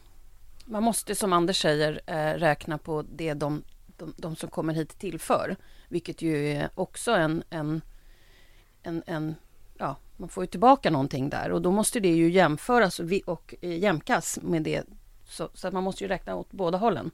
man 0.65 0.83
måste 0.83 1.15
som 1.15 1.33
Anders 1.33 1.63
säger 1.63 2.01
eh, 2.07 2.39
räkna 2.39 2.79
på 2.79 3.03
det 3.03 3.35
de 3.35 3.63
de, 3.97 4.15
de 4.17 4.37
som 4.37 4.51
kommer 4.51 4.75
hit 4.75 4.99
tillför. 4.99 5.57
Vilket 5.89 6.23
ju 6.23 6.49
är 6.49 6.71
också 6.75 7.13
en, 7.13 7.43
en, 7.51 7.81
en, 8.83 9.03
en 9.07 9.35
ja, 9.79 9.97
man 10.17 10.29
får 10.29 10.45
ju 10.45 10.47
tillbaka 10.47 10.91
någonting 10.91 11.31
där 11.31 11.53
och 11.53 11.63
då 11.63 11.71
måste 11.71 12.01
det 12.01 12.15
ju 12.15 12.31
jämföras 12.31 13.01
och, 13.01 13.07
och 13.27 13.55
jämkas 13.61 14.39
med 14.43 14.63
det. 14.63 14.83
Så, 15.29 15.49
så, 15.55 15.69
att 15.69 15.75
man 15.75 15.85
måste 15.85 16.05
ju 16.05 16.09
räkna 16.09 16.35
åt 16.37 16.53
båda 16.53 16.79
hållen. 16.79 17.11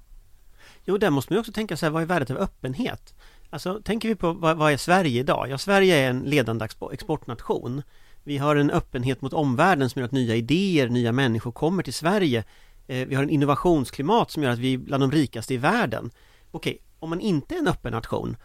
Jo, 0.85 0.99
där 0.99 1.11
måste 1.11 1.33
man 1.33 1.41
också 1.41 1.53
tänka 1.53 1.77
sig 1.77 1.91
vad 1.91 2.03
är 2.03 2.07
värdet 2.07 2.31
av 2.31 2.37
öppenhet? 2.37 3.15
Alltså, 3.51 3.81
tänker 3.85 4.09
vi 4.09 4.15
på 4.15 4.33
vad, 4.33 4.57
vad 4.57 4.73
är 4.73 4.77
Sverige 4.77 5.21
idag? 5.21 5.47
Ja, 5.51 5.59
Sverige 5.59 5.97
är 5.97 6.11
en 6.11 6.21
ledande 6.21 6.69
exportnation. 6.93 7.83
Vi 8.25 8.39
har 8.39 8.57
en 8.57 8.71
öppenhet 8.71 9.23
mot 9.23 9.33
omvärlden 9.33 9.91
som 9.91 10.01
gör 10.01 10.07
att 10.07 10.13
nya 10.13 10.37
idéer, 10.37 10.89
nya 10.89 11.13
människor 11.13 11.53
kommer 11.53 11.83
till 11.83 11.95
Sverige. 11.95 12.45
Eh, 12.87 13.09
vi 13.09 13.15
har 13.15 13.23
en 13.23 13.31
innovationsklimat 13.31 14.31
som 14.31 14.43
gör 14.43 14.51
att 14.51 14.59
vi 14.59 14.75
är 14.75 14.79
bland 14.79 15.03
de 15.03 15.13
rikaste 15.13 15.55
i 15.55 15.57
världen. 15.57 16.11
Okej, 16.51 16.83
om 16.99 17.11
man 17.11 17.21
inte 17.21 17.55
är 17.55 17.59
en 17.59 17.69
öppen 17.69 17.93
nation, 17.93 18.37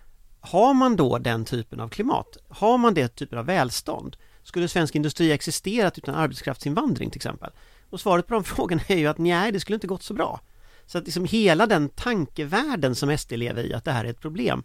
har 0.42 0.74
man 0.74 0.96
då 0.96 1.18
den 1.18 1.46
typen 1.46 1.80
av 1.80 1.90
klimat? 1.90 2.38
Har 2.50 2.78
man 2.78 2.94
det 2.94 3.08
typen 3.08 3.40
av 3.40 3.46
välstånd? 3.46 4.18
Skulle 4.44 4.68
svensk 4.68 4.96
industri 4.96 5.32
existerat 5.32 5.98
utan 5.98 6.16
arbetskraftsinvandring 6.16 7.10
till 7.10 7.20
exempel? 7.20 7.52
Och 7.90 8.00
svaret 8.00 8.28
på 8.28 8.34
de 8.34 8.44
frågorna 8.54 8.82
är 8.88 8.98
ju 8.98 9.08
att 9.08 9.18
nej, 9.18 9.52
det 9.52 9.60
skulle 9.60 9.76
inte 9.76 9.88
gått 9.88 10.04
så 10.04 10.14
bra. 10.14 10.42
Så 10.86 10.98
att 10.98 11.06
liksom 11.06 11.26
hela 11.26 11.68
den 11.68 11.90
tankevärlden 11.90 12.96
som 12.96 13.18
SD 13.18 13.32
lever 13.32 13.64
i, 13.64 13.74
att 13.74 13.86
det 13.86 13.92
här 13.92 14.06
är 14.06 14.10
ett 14.10 14.22
problem, 14.22 14.64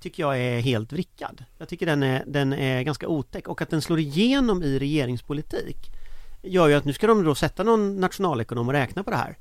tycker 0.00 0.22
jag 0.22 0.38
är 0.38 0.60
helt 0.60 0.92
vrickad. 0.92 1.44
Jag 1.58 1.68
tycker 1.68 1.86
den 1.86 2.02
är, 2.02 2.24
den 2.26 2.52
är 2.52 2.82
ganska 2.82 3.08
otäck 3.08 3.48
och 3.48 3.62
att 3.62 3.70
den 3.70 3.82
slår 3.82 3.98
igenom 3.98 4.62
i 4.62 4.78
regeringspolitik 4.78 5.90
gör 6.42 6.68
ju 6.68 6.74
att 6.74 6.84
nu 6.84 6.92
ska 6.92 7.06
de 7.06 7.24
då 7.24 7.34
sätta 7.34 7.62
någon 7.62 7.96
nationalekonom 7.96 8.68
och 8.68 8.74
räkna 8.74 9.04
på 9.04 9.10
det 9.10 9.16
här. 9.16 9.36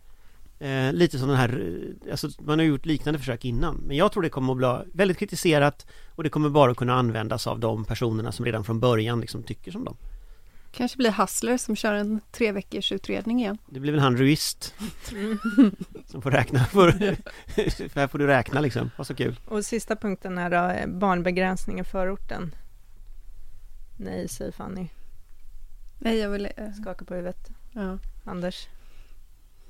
Eh, 0.60 0.94
lite 0.94 1.20
som 1.20 1.28
den 1.28 1.38
här, 1.38 1.82
alltså 2.12 2.30
man 2.40 2.60
har 2.60 2.66
gjort 2.66 2.86
liknande 2.86 3.20
försök 3.20 3.46
innan. 3.46 3.76
Men 3.76 3.98
jag 3.98 4.12
tror 4.12 4.24
det 4.24 4.30
kommer 4.30 4.54
att 4.54 4.58
bli 4.58 4.92
väldigt 4.94 5.18
kritiserat 5.18 5.88
och 6.16 6.24
det 6.24 6.30
kommer 6.30 6.50
bara 6.50 6.76
kunna 6.76 6.94
användas 6.94 7.48
av 7.48 7.60
de 7.60 7.86
personerna 7.86 8.32
som 8.32 8.46
redan 8.46 8.64
från 8.64 8.80
början 8.80 9.22
liksom 9.22 9.44
tycker 9.44 9.72
som 9.72 9.86
dem. 9.86 9.98
Kanske 10.72 10.98
blir 10.98 11.12
Hassler 11.12 11.58
som 11.58 11.76
kör 11.76 11.94
en 11.94 12.22
tre 12.32 12.52
veckors 12.52 12.92
utredning 12.92 13.40
igen. 13.40 13.58
Det 13.70 13.80
blir 13.80 13.92
väl 13.92 14.02
han 14.02 14.18
Ruist 14.18 14.74
som 16.10 16.22
får 16.22 16.32
räkna. 16.32 16.66
För, 16.66 16.92
här 17.96 18.08
får 18.08 18.20
du 18.20 18.28
räkna 18.28 18.60
liksom, 18.62 18.92
vad 18.98 19.08
så 19.08 19.16
kul. 19.16 19.39
Och 19.46 19.66
sista 19.66 19.96
punkten 19.96 20.38
är 20.38 20.50
då 20.50 20.92
barnbegränsning 20.92 21.80
i 21.80 21.84
förorten. 21.84 22.56
Nej, 23.98 24.28
säger 24.28 24.51
Fanny. 24.51 24.88
Nej, 26.00 26.18
jag 26.18 26.30
vill... 26.30 26.46
Äh... 26.58 26.72
Skaka 26.82 27.06
på 27.06 27.13
huvudet. 27.13 27.50
Ja. 27.74 27.98
Anders? 28.25 28.68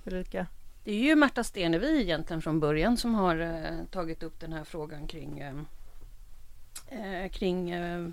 Ulrika? 0.06 0.48
Det 0.84 0.92
är 0.92 1.00
ju 1.00 1.16
Märta 1.16 1.44
Stenevi 1.44 2.02
egentligen 2.02 2.42
från 2.42 2.60
början 2.60 2.98
som 2.98 3.16
har 3.16 3.40
eh, 3.40 3.86
tagit 3.92 4.24
upp 4.24 4.40
den 4.40 4.54
här 4.54 4.64
frågan 4.64 5.08
kring, 5.08 5.40
eh, 5.40 5.56
eh 6.90 7.30
kring 7.30 7.70
eh, 7.70 8.10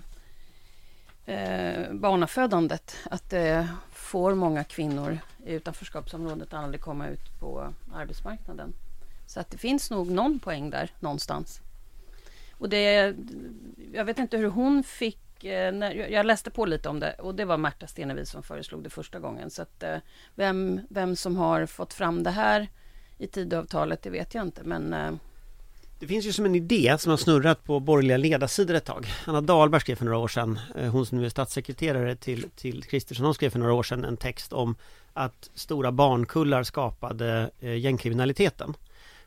eh, 1.27 1.93
barnafödandet. 1.93 2.95
Att 3.11 3.29
det 3.29 3.67
får 3.91 4.35
många 4.35 4.63
kvinnor 4.63 5.19
i 5.45 5.53
utanförskapsområdet 5.53 6.53
aldrig 6.53 6.81
komma 6.81 7.07
ut 7.07 7.39
på 7.39 7.73
arbetsmarknaden. 7.93 8.73
Så 9.27 9.39
att 9.39 9.51
det 9.51 9.57
finns 9.57 9.91
nog 9.91 10.11
någon 10.11 10.39
poäng 10.39 10.69
där 10.69 10.91
någonstans. 10.99 11.61
Och 12.51 12.69
det, 12.69 13.15
jag 13.93 14.05
vet 14.05 14.19
inte 14.19 14.37
hur 14.37 14.49
hon 14.49 14.83
fick 14.83 15.43
eh, 15.43 15.73
när, 15.73 15.95
jag 15.95 16.25
läste 16.25 16.51
på 16.51 16.65
lite 16.65 16.89
om 16.89 16.99
det 16.99 17.13
och 17.13 17.35
det 17.35 17.45
var 17.45 17.57
Märta 17.57 17.87
Stenevi 17.87 18.25
som 18.25 18.43
föreslog 18.43 18.83
det 18.83 18.89
första 18.89 19.19
gången. 19.19 19.49
Så 19.49 19.61
att, 19.61 19.83
eh, 19.83 19.97
vem, 20.35 20.81
vem 20.89 21.15
som 21.15 21.35
har 21.35 21.65
fått 21.65 21.93
fram 21.93 22.23
det 22.23 22.31
här 22.31 22.67
i 23.17 23.27
Tidöavtalet, 23.27 24.01
det 24.01 24.09
vet 24.09 24.33
jag 24.33 24.45
inte. 24.45 24.63
Men 24.63 24.93
eh, 24.93 25.11
det 25.99 26.07
finns 26.07 26.25
ju 26.25 26.33
som 26.33 26.45
en 26.45 26.55
idé 26.55 26.95
som 26.99 27.09
har 27.09 27.17
snurrat 27.17 27.63
på 27.63 27.79
borgerliga 27.79 28.17
ledarsidor 28.17 28.75
ett 28.75 28.85
tag. 28.85 29.07
Anna 29.25 29.41
Dahlberg 29.41 29.81
skrev 29.81 29.95
för 29.95 30.05
några 30.05 30.17
år 30.17 30.27
sedan, 30.27 30.59
eh, 30.75 30.91
hon 30.91 31.05
som 31.05 31.17
nu 31.17 31.25
är 31.25 31.29
statssekreterare 31.29 32.15
till, 32.15 32.45
till 32.55 32.83
Kristersson, 32.83 33.25
hon 33.25 33.33
skrev 33.33 33.49
för 33.49 33.59
några 33.59 33.73
år 33.73 33.83
sedan 33.83 34.05
en 34.05 34.17
text 34.17 34.53
om 34.53 34.75
att 35.13 35.49
stora 35.53 35.91
barnkullar 35.91 36.63
skapade 36.63 37.49
eh, 37.59 37.77
gängkriminaliteten. 37.77 38.73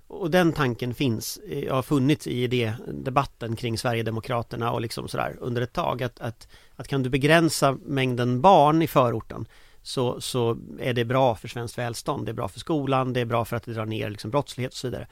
Och 0.06 0.30
den 0.30 0.52
tanken 0.52 0.94
finns, 0.94 1.38
eh, 1.48 1.74
har 1.74 1.82
funnits 1.82 2.26
i 2.26 2.46
det, 2.46 2.74
debatten 2.88 3.56
kring 3.56 3.78
Sverigedemokraterna 3.78 4.72
och 4.72 4.80
liksom 4.80 5.08
sådär 5.08 5.36
under 5.40 5.62
ett 5.62 5.72
tag. 5.72 6.02
Att, 6.02 6.20
att, 6.20 6.48
att 6.76 6.88
kan 6.88 7.02
du 7.02 7.10
begränsa 7.10 7.78
mängden 7.86 8.40
barn 8.40 8.82
i 8.82 8.86
förorten 8.86 9.46
så, 9.82 10.20
så 10.20 10.58
är 10.80 10.92
det 10.92 11.04
bra 11.04 11.34
för 11.34 11.48
svenskt 11.48 11.78
välstånd, 11.78 12.26
det 12.26 12.32
är 12.32 12.34
bra 12.34 12.48
för 12.48 12.60
skolan, 12.60 13.12
det 13.12 13.20
är 13.20 13.24
bra 13.24 13.44
för 13.44 13.56
att 13.56 13.64
det 13.64 13.72
drar 13.72 13.86
ner 13.86 14.10
liksom 14.10 14.30
brottslighet 14.30 14.72
och 14.72 14.78
så 14.78 14.86
vidare. 14.86 15.06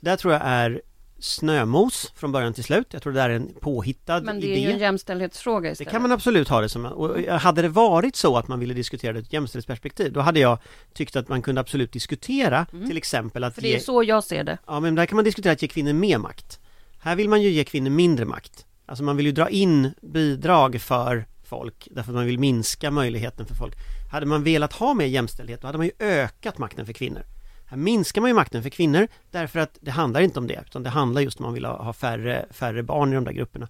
Det 0.00 0.10
där 0.10 0.16
tror 0.16 0.32
jag 0.32 0.42
är 0.44 0.82
snömos 1.20 2.12
från 2.16 2.32
början 2.32 2.54
till 2.54 2.64
slut. 2.64 2.86
Jag 2.90 3.02
tror 3.02 3.12
det 3.12 3.18
där 3.18 3.30
är 3.30 3.34
en 3.34 3.54
påhittad 3.60 4.16
idé. 4.16 4.26
Men 4.26 4.40
det 4.40 4.46
är 4.46 4.50
idé. 4.50 4.60
ju 4.60 4.70
en 4.70 4.78
jämställdhetsfråga 4.78 5.70
istället. 5.70 5.88
Det 5.88 5.92
kan 5.92 6.02
man 6.02 6.12
absolut 6.12 6.48
ha 6.48 6.60
det 6.60 6.68
som. 6.68 6.86
Och 6.86 7.18
hade 7.18 7.62
det 7.62 7.68
varit 7.68 8.16
så 8.16 8.36
att 8.36 8.48
man 8.48 8.60
ville 8.60 8.74
diskutera 8.74 9.12
det 9.12 9.18
ur 9.18 9.22
ett 9.22 9.32
jämställdhetsperspektiv, 9.32 10.12
då 10.12 10.20
hade 10.20 10.40
jag 10.40 10.58
tyckt 10.94 11.16
att 11.16 11.28
man 11.28 11.42
kunde 11.42 11.60
absolut 11.60 11.92
diskutera 11.92 12.66
mm. 12.72 12.88
till 12.88 12.96
exempel 12.96 13.44
att 13.44 13.54
För 13.54 13.62
det 13.62 13.68
är 13.68 13.72
ge... 13.72 13.80
så 13.80 14.02
jag 14.02 14.24
ser 14.24 14.44
det. 14.44 14.58
Ja, 14.66 14.80
men 14.80 14.94
där 14.94 15.06
kan 15.06 15.16
man 15.16 15.24
diskutera 15.24 15.52
att 15.52 15.62
ge 15.62 15.68
kvinnor 15.68 15.92
mer 15.92 16.18
makt. 16.18 16.60
Här 17.00 17.16
vill 17.16 17.28
man 17.28 17.42
ju 17.42 17.50
ge 17.50 17.64
kvinnor 17.64 17.90
mindre 17.90 18.24
makt. 18.24 18.66
Alltså 18.86 19.04
man 19.04 19.16
vill 19.16 19.26
ju 19.26 19.32
dra 19.32 19.48
in 19.48 19.90
bidrag 20.00 20.80
för 20.80 21.24
folk 21.44 21.88
därför 21.90 22.10
att 22.10 22.16
man 22.16 22.26
vill 22.26 22.38
minska 22.38 22.90
möjligheten 22.90 23.46
för 23.46 23.54
folk. 23.54 23.74
Hade 24.12 24.26
man 24.26 24.44
velat 24.44 24.72
ha 24.72 24.94
mer 24.94 25.06
jämställdhet, 25.06 25.60
då 25.60 25.66
hade 25.66 25.78
man 25.78 25.86
ju 25.86 25.92
ökat 25.98 26.58
makten 26.58 26.86
för 26.86 26.92
kvinnor. 26.92 27.22
Här 27.70 27.76
minskar 27.76 28.20
man 28.20 28.30
ju 28.30 28.34
makten 28.34 28.62
för 28.62 28.70
kvinnor 28.70 29.08
därför 29.30 29.60
att 29.60 29.78
det 29.80 29.90
handlar 29.90 30.20
inte 30.20 30.38
om 30.38 30.46
det 30.46 30.64
utan 30.66 30.82
det 30.82 30.90
handlar 30.90 31.20
just 31.20 31.40
om 31.40 31.44
man 31.44 31.54
vill 31.54 31.64
ha 31.64 31.92
färre, 31.92 32.46
färre 32.50 32.82
barn 32.82 33.12
i 33.12 33.14
de 33.14 33.24
där 33.24 33.32
grupperna. 33.32 33.68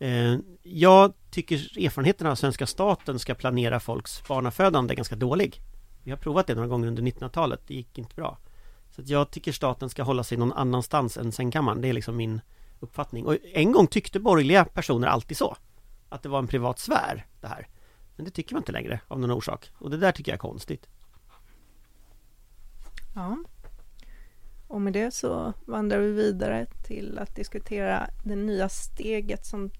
Eh, 0.00 0.36
jag 0.62 1.12
tycker 1.30 1.84
erfarenheterna 1.84 2.30
av 2.30 2.34
svenska 2.34 2.66
staten 2.66 3.18
ska 3.18 3.34
planera 3.34 3.80
folks 3.80 4.28
barnafödande 4.28 4.94
är 4.94 4.96
ganska 4.96 5.16
dålig. 5.16 5.60
Vi 6.02 6.10
har 6.10 6.18
provat 6.18 6.46
det 6.46 6.54
några 6.54 6.68
gånger 6.68 6.88
under 6.88 7.02
1900-talet, 7.02 7.60
det 7.66 7.74
gick 7.74 7.98
inte 7.98 8.14
bra. 8.14 8.38
Så 8.90 9.02
jag 9.04 9.30
tycker 9.30 9.52
staten 9.52 9.90
ska 9.90 10.02
hålla 10.02 10.24
sig 10.24 10.38
någon 10.38 10.52
annanstans 10.52 11.16
än 11.16 11.32
sängkammaren, 11.32 11.80
det 11.80 11.88
är 11.88 11.92
liksom 11.92 12.16
min 12.16 12.40
uppfattning. 12.80 13.26
Och 13.26 13.36
en 13.52 13.72
gång 13.72 13.86
tyckte 13.86 14.20
borgerliga 14.20 14.64
personer 14.64 15.08
alltid 15.08 15.36
så. 15.36 15.56
Att 16.08 16.22
det 16.22 16.28
var 16.28 16.38
en 16.38 16.48
privat 16.48 16.78
sfär, 16.78 17.26
det 17.40 17.48
här. 17.48 17.68
Men 18.16 18.24
det 18.24 18.30
tycker 18.30 18.54
man 18.54 18.60
inte 18.60 18.72
längre 18.72 19.00
av 19.08 19.20
någon 19.20 19.30
orsak. 19.30 19.70
Och 19.78 19.90
det 19.90 19.96
där 19.96 20.12
tycker 20.12 20.32
jag 20.32 20.36
är 20.36 20.38
konstigt. 20.38 20.88
Ja. 23.18 23.36
Och 24.66 24.80
med 24.80 24.92
det 24.92 25.10
så 25.10 25.52
vandrar 25.66 25.98
vi 25.98 26.12
vidare 26.12 26.66
till 26.86 27.18
att 27.18 27.36
diskutera 27.36 28.10
det 28.24 28.36
nya 28.36 28.68
steget 28.68 29.46
som 29.46 29.70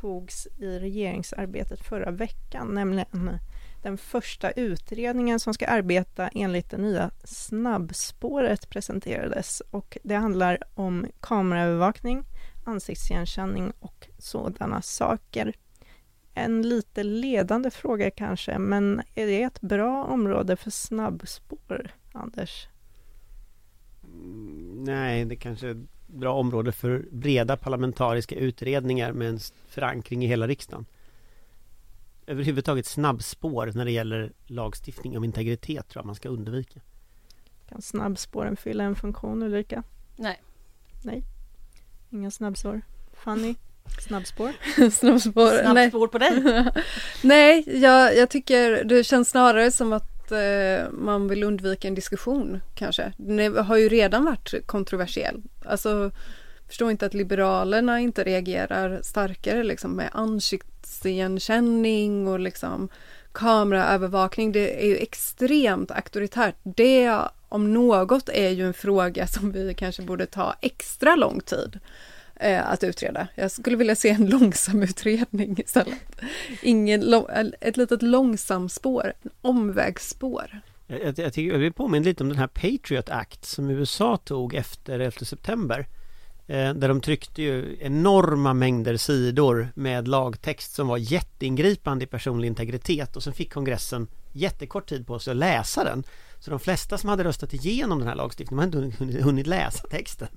togs 0.00 0.46
i 0.58 0.78
regeringsarbetet 0.78 1.80
förra 1.80 2.10
veckan, 2.10 2.74
nämligen 2.74 3.38
den 3.82 3.98
första 3.98 4.50
utredningen 4.50 5.40
som 5.40 5.54
ska 5.54 5.66
arbeta 5.66 6.28
enligt 6.28 6.70
det 6.70 6.76
nya 6.76 7.10
snabbspåret 7.24 8.70
presenterades 8.70 9.62
och 9.70 9.98
det 10.02 10.14
handlar 10.14 10.58
om 10.74 11.06
kameraövervakning, 11.20 12.24
ansiktsigenkänning 12.64 13.72
och 13.80 14.08
sådana 14.18 14.82
saker. 14.82 15.54
En 16.34 16.62
lite 16.62 17.02
ledande 17.02 17.70
fråga 17.70 18.10
kanske, 18.10 18.58
men 18.58 19.02
är 19.14 19.26
det 19.26 19.42
ett 19.42 19.60
bra 19.60 20.04
område 20.04 20.56
för 20.56 20.70
snabbspår, 20.70 21.90
Anders? 22.12 22.68
Nej, 24.88 25.24
det 25.24 25.36
kanske 25.36 25.66
är 25.66 25.70
ett 25.70 26.06
bra 26.06 26.34
område 26.34 26.72
för 26.72 27.04
breda 27.10 27.56
parlamentariska 27.56 28.34
utredningar 28.34 29.12
med 29.12 29.28
en 29.28 29.38
förankring 29.68 30.24
i 30.24 30.26
hela 30.26 30.46
riksdagen. 30.46 30.86
Överhuvudtaget 32.26 32.86
snabbspår 32.86 33.70
när 33.74 33.84
det 33.84 33.90
gäller 33.90 34.32
lagstiftning 34.46 35.16
om 35.16 35.24
integritet 35.24 35.88
tror 35.88 36.00
jag 36.00 36.06
man 36.06 36.14
ska 36.14 36.28
undvika. 36.28 36.80
Kan 37.68 37.82
snabbspåren 37.82 38.56
fylla 38.56 38.84
en 38.84 38.96
funktion 38.96 39.42
Ulrika? 39.42 39.82
Nej. 40.16 40.42
Nej. 41.04 41.22
Inga 42.10 42.30
snabbspår. 42.30 42.80
Fanny? 43.12 43.54
Snabbspår? 44.00 44.52
snabbspår? 44.90 45.62
Snabbspår 45.62 46.06
på 46.06 46.18
dig? 46.18 46.64
Nej, 47.22 47.80
jag, 47.80 48.16
jag 48.16 48.30
tycker 48.30 48.84
det 48.84 49.04
känns 49.04 49.30
snarare 49.30 49.70
som 49.70 49.92
att 49.92 50.17
eh, 50.32 50.90
man 50.90 51.28
vill 51.28 51.42
undvika 51.42 51.88
en 51.88 51.94
diskussion 51.94 52.60
kanske. 52.74 53.12
Den 53.16 53.56
har 53.56 53.76
ju 53.76 53.88
redan 53.88 54.24
varit 54.24 54.66
kontroversiell. 54.66 55.42
Alltså, 55.64 56.10
förstår 56.66 56.90
inte 56.90 57.06
att 57.06 57.14
Liberalerna 57.14 58.00
inte 58.00 58.24
reagerar 58.24 59.00
starkare 59.02 59.64
liksom 59.64 59.92
med 59.92 60.10
ansiktsigenkänning 60.12 62.28
och 62.28 62.40
liksom 62.40 62.88
kameraövervakning. 63.32 64.52
Det 64.52 64.84
är 64.84 64.86
ju 64.86 64.96
extremt 64.96 65.90
auktoritärt. 65.90 66.56
Det 66.62 67.18
om 67.48 67.72
något 67.72 68.28
är 68.28 68.50
ju 68.50 68.66
en 68.66 68.74
fråga 68.74 69.26
som 69.26 69.52
vi 69.52 69.74
kanske 69.74 70.02
borde 70.02 70.26
ta 70.26 70.54
extra 70.60 71.16
lång 71.16 71.40
tid 71.40 71.80
eh, 72.40 72.70
att 72.70 72.84
utreda. 72.84 73.28
Jag 73.34 73.50
skulle 73.50 73.76
vilja 73.76 73.94
se 73.96 74.08
en 74.08 74.26
långsam 74.30 74.82
utredning 74.82 75.56
istället. 75.58 76.20
Ingen, 76.62 77.14
ett 77.60 77.76
litet 77.76 78.02
långsamspår, 78.02 79.12
omvägsspår. 79.40 80.60
Jag, 80.86 81.00
jag, 81.00 81.18
jag, 81.18 81.38
jag 81.38 81.58
vill 81.58 81.72
påminna 81.72 82.04
lite 82.04 82.22
om 82.22 82.28
den 82.28 82.38
här 82.38 82.46
Patriot 82.46 83.08
Act 83.08 83.44
som 83.44 83.70
USA 83.70 84.16
tog 84.16 84.54
efter 84.54 84.98
11 85.00 85.10
september. 85.10 85.86
eh, 86.46 86.74
där 86.74 86.88
de 86.88 87.00
tryckte 87.00 87.42
ju 87.42 87.76
enorma 87.80 88.54
mängder 88.54 88.96
sidor 88.96 89.68
med 89.74 90.08
lagtext 90.08 90.74
som 90.74 90.88
var 90.88 90.96
jätteingripande 90.96 92.04
i 92.04 92.06
personlig 92.06 92.48
integritet 92.48 93.16
och 93.16 93.22
sen 93.22 93.32
fick 93.32 93.52
kongressen 93.52 94.08
jättekort 94.32 94.88
tid 94.88 95.06
på 95.06 95.18
sig 95.18 95.30
att 95.30 95.36
läsa 95.36 95.84
den. 95.84 96.04
Så 96.38 96.50
de 96.50 96.60
flesta 96.60 96.98
som 96.98 97.10
hade 97.10 97.24
röstat 97.24 97.54
igenom 97.54 97.98
den 97.98 98.08
här 98.08 98.14
lagstiftningen 98.14 98.74
hade 98.74 98.86
inte 98.86 99.22
hunnit 99.22 99.46
läsa 99.46 99.88
texten. 99.88 100.28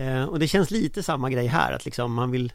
Eh, 0.00 0.24
och 0.24 0.38
det 0.38 0.48
känns 0.48 0.70
lite 0.70 1.02
samma 1.02 1.30
grej 1.30 1.46
här 1.46 1.72
att 1.72 1.84
liksom 1.84 2.14
man 2.14 2.30
vill 2.30 2.52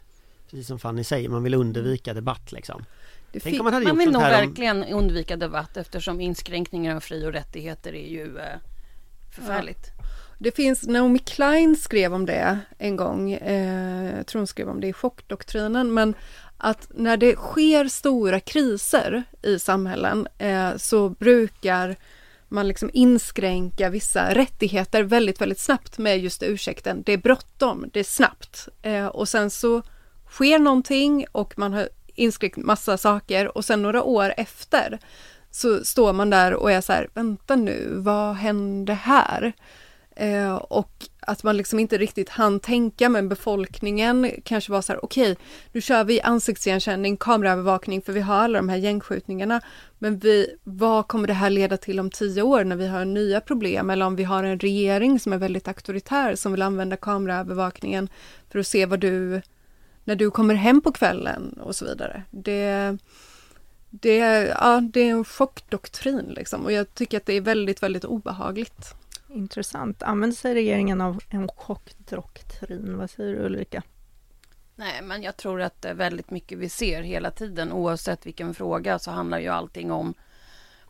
Precis 0.50 0.66
som 0.66 0.78
Fanny 0.78 1.04
säger, 1.04 1.28
man 1.28 1.42
vill 1.42 1.54
undvika 1.54 2.14
debatt 2.14 2.52
liksom. 2.52 2.84
Det 3.32 3.40
Tänk 3.40 3.60
om 3.60 3.64
man 3.64 3.74
hade 3.74 3.86
Man 3.86 3.94
gjort 3.94 4.02
vill 4.02 4.12
nog 4.12 4.22
här 4.22 4.42
om... 4.42 4.48
verkligen 4.48 4.84
undvika 4.84 5.36
debatt 5.36 5.76
eftersom 5.76 6.20
inskränkningar 6.20 6.96
av 6.96 7.00
fri 7.00 7.26
och 7.26 7.32
rättigheter 7.32 7.94
är 7.94 8.08
ju 8.08 8.38
eh, 8.38 8.58
förfärligt. 9.36 9.90
Det 10.38 10.50
finns, 10.50 10.86
Naomi 10.86 11.18
Klein 11.18 11.76
skrev 11.76 12.14
om 12.14 12.26
det 12.26 12.58
en 12.78 12.96
gång, 12.96 13.32
eh, 13.32 14.16
jag 14.16 14.26
tror 14.26 14.40
hon 14.40 14.46
skrev 14.46 14.68
om 14.68 14.80
det 14.80 14.86
i 14.86 14.92
chockdoktrinen, 14.92 15.94
men 15.94 16.14
att 16.58 16.88
när 16.94 17.16
det 17.16 17.36
sker 17.36 17.88
stora 17.88 18.40
kriser 18.40 19.22
i 19.42 19.58
samhällen 19.58 20.28
eh, 20.38 20.76
så 20.76 21.08
brukar 21.08 21.96
man 22.48 22.68
liksom 22.68 22.90
inskränka 22.92 23.90
vissa 23.90 24.34
rättigheter 24.34 25.02
väldigt, 25.02 25.40
väldigt 25.40 25.60
snabbt 25.60 25.98
med 25.98 26.18
just 26.18 26.42
ursäkten. 26.42 27.02
Det 27.02 27.12
är 27.12 27.18
bråttom, 27.18 27.90
det 27.92 28.00
är 28.00 28.04
snabbt. 28.04 28.68
Eh, 28.82 29.06
och 29.06 29.28
sen 29.28 29.50
så 29.50 29.82
sker 30.30 30.58
någonting 30.58 31.26
och 31.32 31.58
man 31.58 31.72
har 31.72 31.88
inskränkt 32.14 32.56
massa 32.56 32.98
saker 32.98 33.56
och 33.56 33.64
sen 33.64 33.82
några 33.82 34.02
år 34.02 34.34
efter 34.36 34.98
så 35.50 35.84
står 35.84 36.12
man 36.12 36.30
där 36.30 36.54
och 36.54 36.72
är 36.72 36.80
så 36.80 36.92
här, 36.92 37.08
vänta 37.14 37.56
nu, 37.56 37.92
vad 37.96 38.36
hände 38.36 38.94
här? 38.94 39.52
Eh, 40.16 40.54
och 40.54 41.08
att 41.26 41.42
man 41.42 41.56
liksom 41.56 41.78
inte 41.78 41.98
riktigt 41.98 42.28
hann 42.28 42.60
tänka 42.60 43.08
men 43.08 43.28
befolkningen 43.28 44.30
kanske 44.44 44.72
var 44.72 44.82
så 44.82 44.92
här, 44.92 45.04
okej, 45.04 45.36
nu 45.72 45.80
kör 45.80 46.04
vi 46.04 46.20
ansiktsigenkänning, 46.20 47.16
kameraövervakning 47.16 48.02
för 48.02 48.12
vi 48.12 48.20
har 48.20 48.34
alla 48.34 48.58
de 48.58 48.68
här 48.68 48.76
gängskjutningarna. 48.76 49.60
Men 49.98 50.18
vi, 50.18 50.56
vad 50.64 51.08
kommer 51.08 51.26
det 51.26 51.34
här 51.34 51.50
leda 51.50 51.76
till 51.76 52.00
om 52.00 52.10
tio 52.10 52.42
år 52.42 52.64
när 52.64 52.76
vi 52.76 52.86
har 52.86 53.04
nya 53.04 53.40
problem 53.40 53.90
eller 53.90 54.06
om 54.06 54.16
vi 54.16 54.24
har 54.24 54.44
en 54.44 54.58
regering 54.58 55.20
som 55.20 55.32
är 55.32 55.38
väldigt 55.38 55.68
auktoritär 55.68 56.34
som 56.34 56.52
vill 56.52 56.62
använda 56.62 56.96
kameraövervakningen 56.96 58.08
för 58.50 58.58
att 58.58 58.66
se 58.66 58.86
vad 58.86 59.00
du, 59.00 59.42
när 60.04 60.16
du 60.16 60.30
kommer 60.30 60.54
hem 60.54 60.80
på 60.80 60.92
kvällen 60.92 61.60
och 61.62 61.76
så 61.76 61.84
vidare. 61.84 62.22
Det, 62.30 62.96
det, 63.90 64.16
ja, 64.60 64.80
det 64.92 65.00
är 65.00 65.10
en 65.10 65.24
chockdoktrin 65.24 66.32
liksom 66.36 66.64
och 66.64 66.72
jag 66.72 66.94
tycker 66.94 67.16
att 67.16 67.26
det 67.26 67.32
är 67.32 67.40
väldigt, 67.40 67.82
väldigt 67.82 68.04
obehagligt. 68.04 68.94
Intressant. 69.36 70.02
Använder 70.02 70.36
sig 70.36 70.54
regeringen 70.54 71.00
av 71.00 71.18
en 71.28 71.48
chockdoktrin? 71.48 72.98
Vad 72.98 73.10
säger 73.10 73.34
du 73.34 73.38
Ulrika? 73.38 73.82
Nej, 74.74 75.02
men 75.02 75.22
jag 75.22 75.36
tror 75.36 75.62
att 75.62 75.84
väldigt 75.84 76.30
mycket 76.30 76.58
vi 76.58 76.68
ser 76.68 77.02
hela 77.02 77.30
tiden, 77.30 77.72
oavsett 77.72 78.26
vilken 78.26 78.54
fråga, 78.54 78.98
så 78.98 79.10
handlar 79.10 79.38
ju 79.38 79.48
allting 79.48 79.92
om 79.92 80.14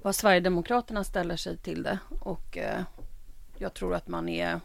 vad 0.02 0.14
Sverigedemokraterna 0.14 1.04
ställer 1.04 1.36
sig 1.36 1.56
till 1.56 1.82
det. 1.82 1.98
Och 2.20 2.58
eh, 2.58 2.82
jag 3.58 3.74
tror 3.74 3.94
att 3.94 4.08
man 4.08 4.28
är 4.28 4.60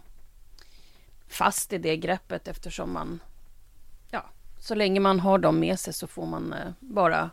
fast 1.27 1.73
i 1.73 1.77
det 1.77 1.97
greppet 1.97 2.47
eftersom 2.47 2.91
man, 2.91 3.19
ja, 4.11 4.25
så 4.59 4.75
länge 4.75 4.99
man 4.99 5.19
har 5.19 5.37
dem 5.37 5.59
med 5.59 5.79
sig 5.79 5.93
så 5.93 6.07
får 6.07 6.25
man 6.25 6.53
eh, 6.53 6.71
bara 6.79 7.29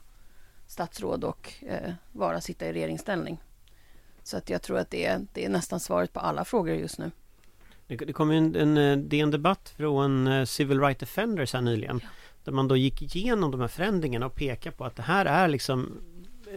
statsråd 0.66 1.24
och 1.24 1.54
eh, 1.62 1.92
bara 2.12 2.40
sitta 2.40 2.66
i 2.66 2.72
regeringsställning. 2.72 3.40
Så 4.28 4.36
att 4.36 4.50
jag 4.50 4.62
tror 4.62 4.78
att 4.78 4.90
det 4.90 5.04
är, 5.04 5.26
det 5.32 5.44
är 5.44 5.48
nästan 5.48 5.80
svaret 5.80 6.12
på 6.12 6.20
alla 6.20 6.44
frågor 6.44 6.74
just 6.74 6.98
nu. 6.98 7.10
Det, 7.86 7.96
det 7.96 8.12
kom 8.12 8.30
en, 8.30 8.56
en 8.56 8.76
eh, 8.76 8.96
DN 8.96 9.30
Debatt 9.30 9.74
från 9.76 10.26
eh, 10.26 10.44
Civil 10.44 10.80
Rights 10.80 11.00
Defenders 11.00 11.52
här 11.52 11.60
nyligen. 11.60 12.00
Där 12.44 12.52
man 12.52 12.68
då 12.68 12.76
gick 12.76 13.02
igenom 13.02 13.50
de 13.50 13.60
här 13.60 13.68
förändringarna 13.68 14.26
och 14.26 14.34
pekar 14.34 14.70
på 14.70 14.84
att 14.84 14.96
det 14.96 15.02
här 15.02 15.26
är 15.26 15.48
liksom 15.48 16.00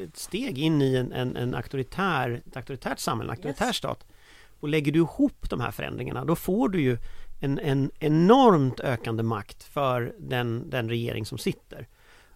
ett 0.04 0.18
steg 0.18 0.58
in 0.58 0.82
i 0.82 0.96
en, 0.96 1.12
en, 1.12 1.36
en 1.36 1.56
auktoritär, 1.56 2.42
ett 2.48 2.58
auktoritärt 2.58 3.00
samhälle, 3.00 3.28
en 3.28 3.32
auktoritär 3.32 3.66
Yes. 3.66 3.76
stat. 3.76 4.06
Och 4.60 4.70
lägger 4.70 4.92
du 4.92 5.00
ihop 5.00 5.50
de 5.50 5.60
här 5.60 5.72
förändringarna 5.72 6.26
då 6.26 6.36
får 6.36 6.70
du 6.70 6.82
ju 6.82 6.98
en, 7.40 7.60
en 7.60 7.92
enormt 8.00 8.80
ökande 8.80 9.24
makt 9.24 9.64
för 9.64 10.16
den, 10.20 10.70
den 10.70 10.90
regering 10.90 11.26
som 11.26 11.38
sitter. 11.38 11.88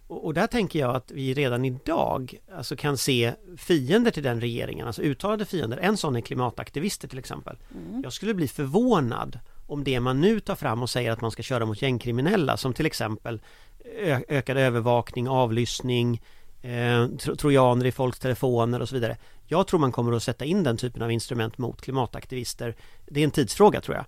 Och, 0.08 0.24
och 0.24 0.34
där 0.34 0.46
tänker 0.46 0.78
jag 0.78 0.96
att 0.96 1.10
vi 1.10 1.34
redan 1.34 1.64
idag 1.64 2.34
alltså 2.56 2.76
kan 2.76 2.96
se 2.98 3.32
fiender 3.56 4.10
till 4.10 4.22
den 4.22 4.40
regeringen, 4.40 4.86
alltså 4.86 5.02
uttalade 5.02 5.44
fiender. 5.44 5.78
En 5.78 5.96
sån 5.96 6.16
är 6.16 6.20
klimataktivister 6.20 7.08
till 7.08 7.18
exempel. 7.18 7.56
Jag 8.02 8.12
skulle 8.12 8.34
bli 8.34 8.48
förvånad 8.48 9.38
om 9.66 9.84
det 9.84 10.00
man 10.00 10.20
nu 10.20 10.40
tar 10.40 10.54
fram 10.54 10.82
och 10.82 10.90
säger 10.90 11.10
att 11.12 11.20
man 11.20 11.30
ska 11.30 11.42
köra 11.42 11.66
mot 11.66 11.82
gängkriminella 11.82 12.56
som 12.56 12.74
till 12.74 12.86
exempel 12.86 13.40
ökad 14.28 14.56
övervakning, 14.56 15.28
avlyssning, 15.28 16.22
eh, 16.62 17.06
tro- 17.06 17.36
trojaner 17.36 17.86
i 17.86 17.92
folks 17.92 18.18
telefoner 18.18 18.80
och 18.82 18.88
så 18.88 18.94
vidare. 18.94 19.16
Jag 19.46 19.66
tror 19.66 19.80
man 19.80 19.92
kommer 19.92 20.12
att 20.12 20.22
sätta 20.22 20.44
in 20.44 20.62
den 20.62 20.76
typen 20.76 21.02
av 21.02 21.10
instrument 21.12 21.58
mot 21.58 21.82
klimataktivister. 21.82 22.76
Det 23.06 23.20
är 23.20 23.24
en 23.24 23.30
tidsfråga 23.30 23.80
tror 23.80 23.96
jag. 23.96 24.04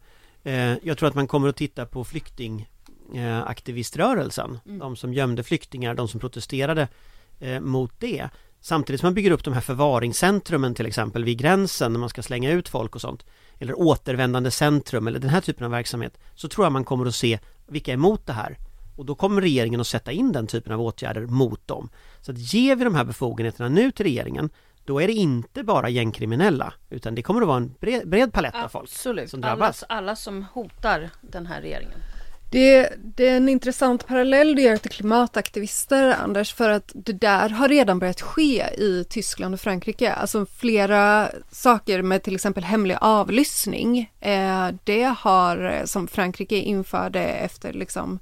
Eh, 0.53 0.77
jag 0.83 0.99
tror 0.99 1.09
att 1.09 1.15
man 1.15 1.27
kommer 1.27 1.49
att 1.49 1.57
titta 1.57 1.87
på 1.87 2.05
flykting 2.05 2.69
eh, 3.15 3.43
aktiviströrelsen. 3.43 4.59
De 4.65 4.97
som 4.97 5.15
gömde 5.15 5.43
flyktingar, 5.43 5.95
de 5.95 6.09
som 6.09 6.21
protesterade 6.21 6.89
eh, 7.41 7.61
mot 7.61 7.93
det. 7.99 8.29
Samtidigt 8.61 9.01
som 9.01 9.07
man 9.07 9.15
bygger 9.15 9.31
upp 9.31 9.45
de 9.45 9.55
här 9.55 9.61
förvaringscentrumen 9.61 10.75
till 10.75 10.87
exempel 10.87 11.25
vid 11.25 11.39
gränsen 11.39 11.93
när 11.93 12.01
man 12.01 12.09
ska 12.09 12.23
slänga 12.23 12.51
ut 12.51 12.69
folk 12.69 12.95
och 12.95 13.01
sånt. 13.01 13.25
Eller 13.59 13.79
återvändande 13.79 14.51
centrum 14.51 15.09
eller 15.09 15.19
den 15.19 15.31
här 15.31 15.41
typen 15.41 15.65
av 15.65 15.71
verksamhet. 15.71 16.19
Så 16.35 16.49
tror 16.49 16.65
jag 16.65 16.73
man 16.73 16.85
kommer 16.85 17.07
att 17.07 17.15
se 17.15 17.39
vilka 17.67 17.91
är 17.91 17.95
emot 17.95 18.27
det 18.27 18.33
här. 18.33 18.59
Och 18.97 19.05
då 19.05 19.15
kommer 19.15 19.41
regeringen 19.41 19.81
att 19.81 19.87
sätta 19.87 20.13
in 20.13 20.33
den 20.33 20.47
typen 20.47 20.73
av 20.73 20.81
åtgärder 20.81 21.27
mot 21.27 21.69
dem. 21.69 21.89
Så 22.21 22.33
att 22.33 22.39
ger 22.39 22.77
vi 22.77 22.85
de 22.85 22.95
här 22.95 23.05
befogenheterna 23.05 23.69
nu 23.69 23.93
till 23.93 24.07
regeringen 24.07 24.51
då 24.89 25.01
är 25.01 25.07
det 25.07 25.13
inte 25.13 25.63
bara 25.63 25.89
gängkriminella 25.89 26.73
utan 26.91 27.15
det 27.15 27.23
kommer 27.23 27.41
att 27.41 27.47
vara 27.47 27.57
en 27.57 27.75
bred, 27.81 28.09
bred 28.09 28.33
palett 28.33 28.55
av 28.55 28.69
folk 28.69 28.85
Absolut. 28.85 29.31
som 29.31 29.45
Alla, 29.45 29.57
drabbas. 29.57 29.85
alla 29.89 30.17
som 30.17 30.47
hotar 30.53 31.11
den 31.21 31.47
här 31.47 31.61
regeringen. 31.61 31.99
Det, 32.51 32.93
det 33.17 33.29
är 33.29 33.37
en 33.37 33.49
intressant 33.49 34.07
parallell 34.07 34.55
du 34.55 34.63
gör 34.63 34.77
till 34.77 34.91
klimataktivister, 34.91 36.17
Anders, 36.23 36.55
för 36.55 36.71
att 36.71 36.93
det 36.95 37.13
där 37.13 37.49
har 37.49 37.69
redan 37.69 37.99
börjat 37.99 38.21
ske 38.21 38.65
i 38.79 39.05
Tyskland 39.09 39.55
och 39.55 39.61
Frankrike. 39.61 40.13
Alltså 40.13 40.47
flera 40.47 41.29
saker 41.51 42.03
med 42.03 42.23
till 42.23 42.35
exempel 42.35 42.65
hemlig 42.65 42.97
avlyssning. 43.01 44.13
Eh, 44.21 44.69
det 44.85 45.15
har, 45.19 45.65
eh, 45.65 45.85
som 45.85 46.09
Frankrike 46.09 46.57
införde 46.57 47.25
efter 47.25 47.73
liksom 47.73 48.19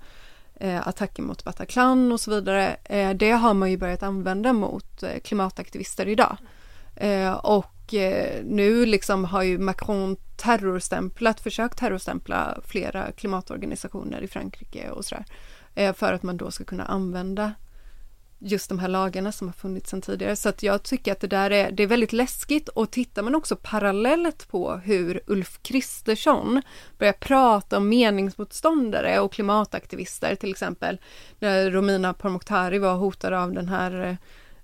eh, 0.61 0.89
attacken 0.89 1.25
mot 1.25 1.45
Bataclan 1.45 2.13
och 2.13 2.21
så 2.21 2.31
vidare, 2.31 2.77
eh, 2.85 3.11
det 3.11 3.31
har 3.31 3.55
man 3.55 3.71
ju 3.71 3.77
börjat 3.77 4.03
använda 4.03 4.53
mot 4.53 5.03
eh, 5.03 5.21
klimataktivister 5.25 6.09
idag. 6.09 6.37
Eh, 6.97 7.33
och 7.33 7.95
eh, 7.95 8.45
nu 8.45 8.87
liksom 8.87 9.25
har 9.25 9.43
ju 9.43 9.59
Macron 9.59 10.17
terrorstämplat, 10.37 11.41
försökt 11.41 11.79
terrorstämpla 11.79 12.59
flera 12.65 13.13
klimatorganisationer 13.13 14.21
i 14.21 14.29
Frankrike 14.29 14.91
och 14.91 15.05
sådär. 15.05 15.25
Eh, 15.75 15.95
för 15.95 16.13
att 16.13 16.23
man 16.23 16.37
då 16.37 16.51
ska 16.51 16.65
kunna 16.65 16.85
använda 16.85 17.53
just 18.39 18.69
de 18.69 18.79
här 18.79 18.89
lagarna 18.89 19.33
som 19.33 19.49
har 19.49 19.53
funnits 19.53 19.91
sedan 19.91 20.03
tidigare. 20.03 20.37
Så 20.37 20.49
att 20.49 20.63
jag 20.63 20.83
tycker 20.83 21.13
att 21.13 21.21
det 21.21 21.27
där 21.27 21.51
är, 21.51 21.71
det 21.71 21.83
är 21.83 21.87
väldigt 21.87 22.13
läskigt 22.13 22.69
och 22.69 22.91
tittar 22.91 23.23
man 23.23 23.35
också 23.35 23.57
parallellt 23.57 24.49
på 24.49 24.77
hur 24.77 25.21
Ulf 25.27 25.59
Kristersson 25.63 26.63
börjar 26.99 27.13
prata 27.13 27.77
om 27.77 27.89
meningsmotståndare 27.89 29.21
och 29.21 29.33
klimataktivister 29.33 30.35
till 30.35 30.51
exempel. 30.51 31.01
När 31.39 31.71
Romina 31.71 32.15
Pourmokhtari 32.15 32.79
var 32.79 32.95
hotad 32.95 33.33
av 33.33 33.53
den 33.53 33.69
här 33.69 34.05
eh, 34.05 34.17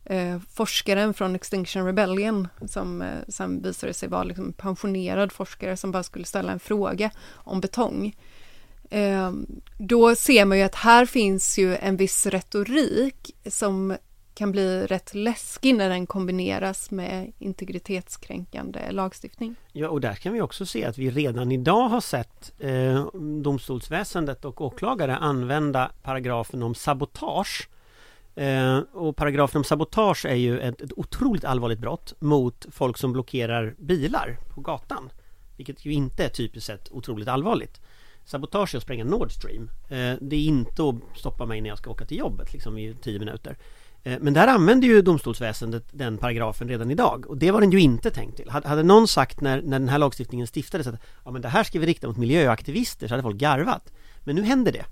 eh, 0.05 0.39
forskaren 0.51 1.15
från 1.15 1.35
Extinction 1.35 1.87
Rebellion 1.87 2.49
som 2.67 3.03
eh, 3.03 3.09
sen 3.29 3.63
visade 3.63 3.95
sig 3.95 4.09
vara 4.09 4.25
liksom 4.25 4.53
pensionerad 4.53 5.33
forskare 5.33 5.77
som 5.77 5.91
bara 5.91 6.03
skulle 6.03 6.25
ställa 6.25 6.53
en 6.53 6.61
fråga 6.61 7.11
om 7.35 7.61
betong. 7.61 8.17
Eh, 8.91 9.33
då 9.79 10.15
ser 10.15 10.45
man 10.45 10.59
ju 10.59 10.65
att 10.65 10.75
här 10.75 11.07
finns 11.07 11.59
ju 11.59 11.77
en 11.77 11.97
viss 11.97 12.27
retorik 12.27 13.37
som 13.47 13.97
kan 14.35 14.53
bli 14.53 14.87
rätt 14.87 15.15
läskig 15.15 15.75
när 15.75 15.89
den 15.89 16.07
kombineras 16.07 16.91
med 16.91 17.33
integritetskränkande 17.39 18.91
lagstiftning. 18.91 19.55
Ja, 19.73 19.89
och 19.89 20.01
där 20.01 20.15
kan 20.15 20.33
vi 20.33 20.41
också 20.41 20.67
se 20.67 20.85
att 20.85 20.99
vi 20.99 21.11
redan 21.11 21.53
idag 21.53 21.89
har 21.89 22.01
sett 22.01 22.53
eh, 22.59 23.07
domstolsväsendet 23.43 24.45
och 24.45 24.61
åklagare 24.61 25.17
använda 25.17 25.91
paragrafen 26.03 26.63
om 26.63 26.75
sabotage. 26.75 27.69
Eh, 28.35 28.79
och 28.93 29.17
paragrafen 29.17 29.59
om 29.59 29.65
sabotage 29.65 30.27
är 30.27 30.35
ju 30.35 30.61
ett, 30.61 30.81
ett 30.81 30.93
otroligt 30.97 31.45
allvarligt 31.45 31.79
brott 31.79 32.15
mot 32.19 32.67
folk 32.71 32.99
som 32.99 33.13
blockerar 33.13 33.75
bilar 33.79 34.39
på 34.55 34.61
gatan. 34.61 35.11
Vilket 35.57 35.85
ju 35.85 35.93
inte 35.93 36.25
är 36.25 36.29
typiskt 36.29 36.67
sett 36.67 36.93
otroligt 36.93 37.29
allvarligt. 37.29 37.81
Sabotage 38.25 38.75
är 38.75 38.79
att 38.79 38.83
spränga 38.83 39.05
Nord 39.05 39.33
Stream. 39.33 39.71
Eh, 39.89 40.15
det 40.21 40.37
är 40.37 40.45
inte 40.45 40.83
att 40.89 41.19
stoppa 41.19 41.47
mig 41.47 41.61
när 41.61 41.69
jag 41.69 41.79
ska 41.79 41.91
åka 41.91 42.05
till 42.05 42.19
jobbet 42.19 42.53
liksom 42.53 42.79
i 42.79 42.95
tio 43.03 43.19
minuter. 43.19 43.59
Eh, 44.03 44.19
Men 44.21 44.35
där 44.35 44.49
använder 44.49 44.89
ju 44.89 45.03
domstolsväsendet 45.03 45.85
den 45.93 46.19
paragrafen 46.19 46.69
redan 46.69 46.91
idag 46.91 47.27
och 47.27 47.37
det 47.37 47.51
var 47.51 47.61
den 47.61 47.71
ju 47.71 47.81
inte 47.81 48.11
tänkt 48.11 48.37
till. 48.37 48.51
Hade 48.51 48.69
hade 48.69 48.83
någon 48.83 49.09
sagt 49.09 49.41
när, 49.41 49.63
när 49.63 49.79
den 49.79 49.89
här 49.89 49.99
lagstiftningen 49.99 50.47
stiftades 50.47 50.87
att 50.87 51.01
ja, 51.25 51.31
men 51.31 51.43
det 51.43 51.49
här 51.49 51.65
ska 51.65 51.81
vi 51.81 51.87
rikta 51.87 52.07
mot 52.07 52.17
miljöaktivister 52.17 53.09
så 53.09 53.13
hade 53.13 53.23
folk 53.23 53.37
garvat. 53.37 53.93
Men 54.21 54.37
nu 54.37 54.43
händer 54.43 54.73
det. 54.73 54.85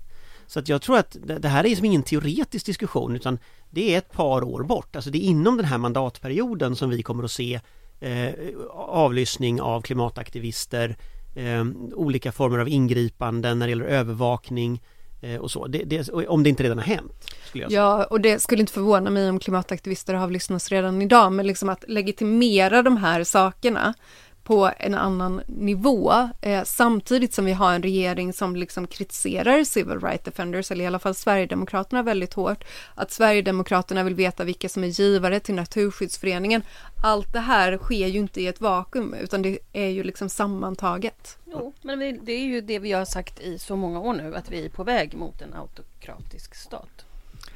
Så 0.51 0.59
att 0.59 0.69
jag 0.69 0.81
tror 0.81 0.97
att 0.97 1.17
det 1.21 1.47
här 1.47 1.65
är 1.65 1.75
som 1.75 1.85
ingen 1.85 2.03
teoretisk 2.03 2.65
diskussion 2.65 3.15
utan 3.15 3.39
det 3.69 3.93
är 3.93 3.97
ett 3.97 4.11
par 4.11 4.43
år 4.43 4.63
bort. 4.63 4.95
Alltså 4.95 5.11
det 5.11 5.17
är 5.17 5.27
inom 5.27 5.57
den 5.57 5.65
här 5.65 5.77
mandatperioden 5.77 6.75
som 6.75 6.89
vi 6.89 7.03
kommer 7.03 7.23
att 7.23 7.31
se 7.31 7.59
eh, 7.99 8.29
avlyssning 8.71 9.61
av 9.61 9.81
klimataktivister, 9.81 10.97
eh, 11.35 11.65
olika 11.93 12.31
former 12.31 12.59
av 12.59 12.69
ingripanden 12.69 13.59
när 13.59 13.65
det 13.65 13.69
gäller 13.69 13.85
övervakning 13.85 14.81
eh, 15.21 15.35
och 15.35 15.51
så. 15.51 15.67
Det, 15.67 15.83
det, 15.83 16.09
om 16.09 16.43
det 16.43 16.49
inte 16.49 16.63
redan 16.63 16.77
har 16.77 16.85
hänt. 16.85 17.25
Skulle 17.47 17.63
jag 17.63 17.71
säga. 17.71 17.81
Ja, 17.81 18.03
och 18.03 18.21
det 18.21 18.41
skulle 18.41 18.61
inte 18.61 18.73
förvåna 18.73 19.09
mig 19.09 19.29
om 19.29 19.39
klimataktivister 19.39 20.13
avlyssnas 20.13 20.69
redan 20.69 21.01
idag, 21.01 21.31
men 21.31 21.47
liksom 21.47 21.69
att 21.69 21.83
legitimera 21.87 22.81
de 22.81 22.97
här 22.97 23.23
sakerna 23.23 23.93
på 24.43 24.71
en 24.77 24.95
annan 24.95 25.41
nivå, 25.47 26.29
eh, 26.41 26.63
samtidigt 26.63 27.33
som 27.33 27.45
vi 27.45 27.51
har 27.51 27.73
en 27.73 27.83
regering 27.83 28.33
som 28.33 28.55
liksom 28.55 28.87
kritiserar 28.87 29.63
civil 29.63 29.99
rights 29.99 30.23
defenders, 30.23 30.71
eller 30.71 30.83
i 30.83 30.87
alla 30.87 30.99
fall 30.99 31.15
Sverigedemokraterna 31.15 32.03
väldigt 32.03 32.33
hårt, 32.33 32.63
att 32.95 33.11
Sverigedemokraterna 33.11 34.03
vill 34.03 34.15
veta 34.15 34.43
vilka 34.43 34.69
som 34.69 34.83
är 34.83 34.87
givare 34.87 35.39
till 35.39 35.55
Naturskyddsföreningen. 35.55 36.61
Allt 37.03 37.33
det 37.33 37.39
här 37.39 37.77
sker 37.77 38.07
ju 38.07 38.19
inte 38.19 38.41
i 38.41 38.47
ett 38.47 38.61
vakuum, 38.61 39.13
utan 39.13 39.41
det 39.41 39.59
är 39.73 39.87
ju 39.87 40.03
liksom 40.03 40.29
sammantaget. 40.29 41.37
Jo, 41.45 41.73
men 41.81 41.99
det 41.99 42.31
är 42.31 42.45
ju 42.45 42.61
det 42.61 42.79
vi 42.79 42.91
har 42.91 43.05
sagt 43.05 43.39
i 43.39 43.59
så 43.59 43.75
många 43.75 43.99
år 43.99 44.13
nu, 44.13 44.35
att 44.35 44.51
vi 44.51 44.65
är 44.65 44.69
på 44.69 44.83
väg 44.83 45.15
mot 45.15 45.41
en 45.41 45.53
autokratisk 45.53 46.55
stat. 46.55 47.05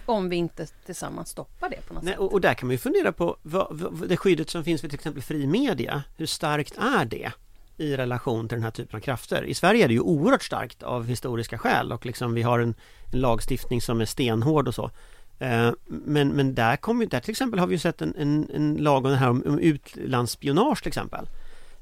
Om 0.06 0.30
vi 0.30 0.36
inte 0.36 0.66
tillsammans 0.86 1.30
stoppar 1.30 1.70
det 1.70 1.88
på 1.88 1.94
något 1.94 2.04
Nej, 2.04 2.14
sätt. 2.14 2.20
och, 2.20 2.34
och 2.34 2.42
där 2.42 2.54
kan 2.54 2.68
man 2.68 2.72
ju 2.72 2.78
fundera 2.78 3.12
på 3.12 3.38
vad, 3.42 3.68
vad, 3.70 4.10
det 4.10 4.18
skyddet 4.18 4.50
som 4.50 4.64
finns 4.64 4.82
för 4.82 4.88
till 4.88 4.96
exempel 4.96 5.24
fri 5.24 5.48
media. 5.48 6.04
Hur 6.18 6.26
starkt 6.26 6.78
är 6.78 7.06
det 7.06 7.32
i 7.78 7.98
relation 7.98 8.48
till 8.48 8.56
den 8.56 8.64
här 8.64 8.72
typen 8.72 8.98
av 8.98 9.02
krafter? 9.02 9.44
I 9.44 9.54
Sverige 9.54 9.84
är 9.84 9.88
det 9.88 9.94
ju 9.94 10.00
oerhört 10.00 10.44
starkt 10.44 10.84
av 10.84 11.06
historiska 11.06 11.58
skäl 11.58 11.92
och 11.92 12.06
liksom 12.06 12.34
vi 12.34 12.42
har 12.42 12.60
en, 12.60 12.76
en 13.14 13.20
lagstiftning 13.20 13.82
som 13.82 14.02
är 14.02 14.06
stenhård 14.06 14.68
och 14.68 14.76
så. 14.76 14.92
Eh, 15.40 15.72
Men, 15.86 16.28
men 16.30 16.56
där, 16.56 16.76
kommer, 16.78 17.06
där 17.06 17.20
till 17.20 17.32
exempel 17.32 17.60
har 17.60 17.68
vi 17.68 17.76
ju 17.76 17.80
sett 17.80 18.02
en, 18.02 18.16
en, 18.18 18.50
en 18.54 18.76
lag 18.76 19.06
om 19.06 19.12
det 19.12 19.18
här 19.18 19.30
om, 19.30 19.44
om 19.48 19.60
utlandsspionage 19.60 20.80
till 20.82 20.88
exempel. 20.88 21.30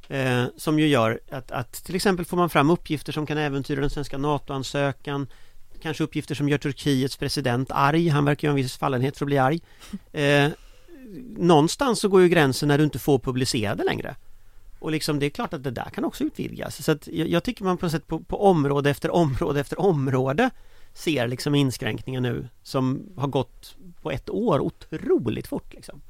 Eh, 0.08 0.44
som 0.58 0.80
ju 0.80 0.88
gör 0.88 1.20
att, 1.32 1.52
att 1.52 1.74
till 1.74 1.96
exempel 1.96 2.26
får 2.26 2.38
man 2.38 2.50
fram 2.50 2.70
uppgifter 2.70 3.12
som 3.12 3.26
kan 3.26 3.38
äventyra 3.38 3.82
den 3.82 3.90
svenska 3.90 4.18
NATO-ansökan 4.18 5.28
Kanske 5.84 6.04
uppgifter 6.04 6.36
som 6.36 6.50
gör 6.50 6.58
Turkiets 6.58 7.18
president 7.18 7.72
arg, 7.72 8.08
han 8.08 8.26
verkar 8.26 8.48
ju 8.48 8.50
ha 8.50 8.58
en 8.58 8.64
viss 8.64 8.78
fallenhet 8.78 9.18
för 9.18 9.26
att 9.26 9.28
bli 9.28 9.38
arg. 9.38 9.62
Eh, 10.12 10.52
Någonstans 11.38 12.00
så 12.00 12.08
går 12.10 12.22
ju 12.22 12.30
gränsen 12.30 12.68
när 12.68 12.78
du 12.78 12.84
inte 12.84 13.00
får 13.00 13.20
publicera 13.20 13.76
det 13.76 13.84
längre. 13.84 14.16
Och 14.80 14.92
liksom 14.92 15.20
det 15.20 15.26
är 15.26 15.30
klart 15.30 15.54
att 15.54 15.64
det 15.64 15.72
där 15.72 15.90
kan 15.94 16.06
också 16.06 16.24
utvidgas. 16.24 16.84
Så 16.84 16.92
att 16.92 17.08
jag, 17.08 17.28
jag 17.28 17.44
tycker 17.44 17.64
man 17.64 17.78
på 17.78 17.86
något 17.86 17.92
sätt 17.92 18.08
på, 18.08 18.20
på 18.20 18.46
område 18.46 18.90
efter 18.90 19.12
område 19.12 19.60
efter 19.60 19.80
område 19.80 20.50
Ser 20.94 21.28
liksom 21.28 21.56
inskränkningar 21.56 22.22
nu 22.22 22.48
som 22.64 23.14
har 23.16 23.28
gått 23.28 23.76
på 24.02 24.12
ett 24.12 24.30
år 24.30 24.60
otroligt 24.60 25.48
fort 25.48 25.74
liksom. 25.74 26.02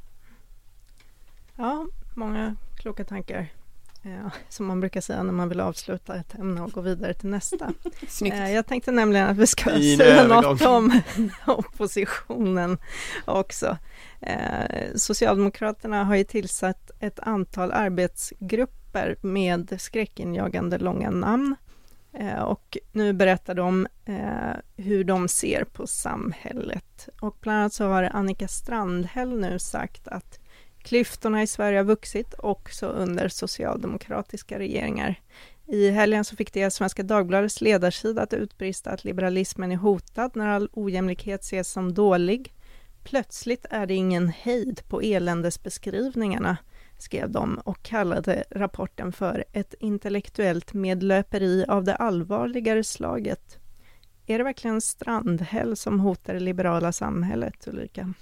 Ja, 1.55 1.87
många 2.15 2.55
kloka 2.77 3.03
tankar. 3.03 3.47
Ja, 4.05 4.31
som 4.49 4.65
man 4.65 4.79
brukar 4.79 5.01
säga 5.01 5.23
när 5.23 5.33
man 5.33 5.49
vill 5.49 5.59
avsluta 5.59 6.15
ett 6.15 6.35
ämne 6.35 6.61
och 6.61 6.71
gå 6.71 6.81
vidare 6.81 7.13
till 7.13 7.29
nästa. 7.29 7.71
Eh, 8.31 8.51
Jag 8.53 8.65
tänkte 8.67 8.91
nämligen 8.91 9.27
att 9.27 9.37
vi 9.37 9.47
ska 9.47 9.69
Fin 9.69 9.97
säga 9.97 10.21
övergång. 10.21 10.43
något 10.51 10.61
om 10.61 11.01
oppositionen 11.47 12.77
också. 13.25 13.77
Eh, 14.21 14.87
Socialdemokraterna 14.95 16.03
har 16.03 16.15
ju 16.15 16.23
tillsatt 16.23 16.91
ett 16.99 17.19
antal 17.19 17.71
arbetsgrupper 17.71 19.15
med 19.21 19.75
skräckinjagande 19.81 20.77
långa 20.77 21.09
namn. 21.11 21.55
Eh, 22.13 22.39
Och 22.41 22.77
nu 22.91 23.13
berättar 23.13 23.55
de 23.55 23.87
eh, 24.05 24.53
hur 24.83 25.03
de 25.03 25.27
ser 25.27 25.63
på 25.63 25.87
samhället. 25.87 27.09
Och 27.21 27.37
bland 27.41 27.59
annat 27.59 27.73
så 27.73 27.87
har 27.87 28.03
Annika 28.03 28.47
Strandhäll 28.47 29.39
nu 29.39 29.59
sagt 29.59 30.07
att 30.07 30.39
klyftorna 30.83 31.43
i 31.43 31.47
Sverige 31.47 31.79
har 31.79 31.83
vuxit 31.83 32.33
också 32.37 32.85
under 32.85 33.27
socialdemokratiska 33.27 34.59
regeringar. 34.59 35.19
I 35.67 35.89
helgen 35.89 36.25
så 36.25 36.35
fick 36.35 36.53
det 36.53 36.71
Svenska 36.71 37.03
Dagbladets 37.03 37.61
ledarsida 37.61 38.21
att 38.21 38.33
utbrista 38.33 38.91
att 38.91 39.03
liberalismen 39.03 39.71
är 39.71 39.75
hotad 39.75 40.31
när 40.35 40.47
all 40.47 40.69
ojämlikhet 40.73 41.41
ses 41.41 41.71
som 41.71 41.93
dålig. 41.93 42.53
Plötsligt 43.03 43.65
är 43.69 43.85
det 43.85 43.93
ingen 43.93 44.27
hejd 44.29 44.81
på 44.87 45.01
eländesbeskrivningarna, 45.01 46.57
skrev 46.97 47.31
de 47.31 47.59
och 47.65 47.83
kallade 47.83 48.43
rapporten 48.49 49.11
för 49.11 49.45
ett 49.53 49.73
intellektuellt 49.79 50.73
medlöperi 50.73 51.65
av 51.67 51.83
det 51.83 51.95
allvarligare 51.95 52.83
slaget. 52.83 53.57
Är 54.25 54.37
det 54.37 54.43
verkligen 54.43 54.81
Strandhäll 54.81 55.75
som 55.75 55.99
hotar 55.99 56.33
det 56.33 56.39
liberala 56.39 56.91
samhället, 56.91 57.67
Ulrika? 57.67 58.13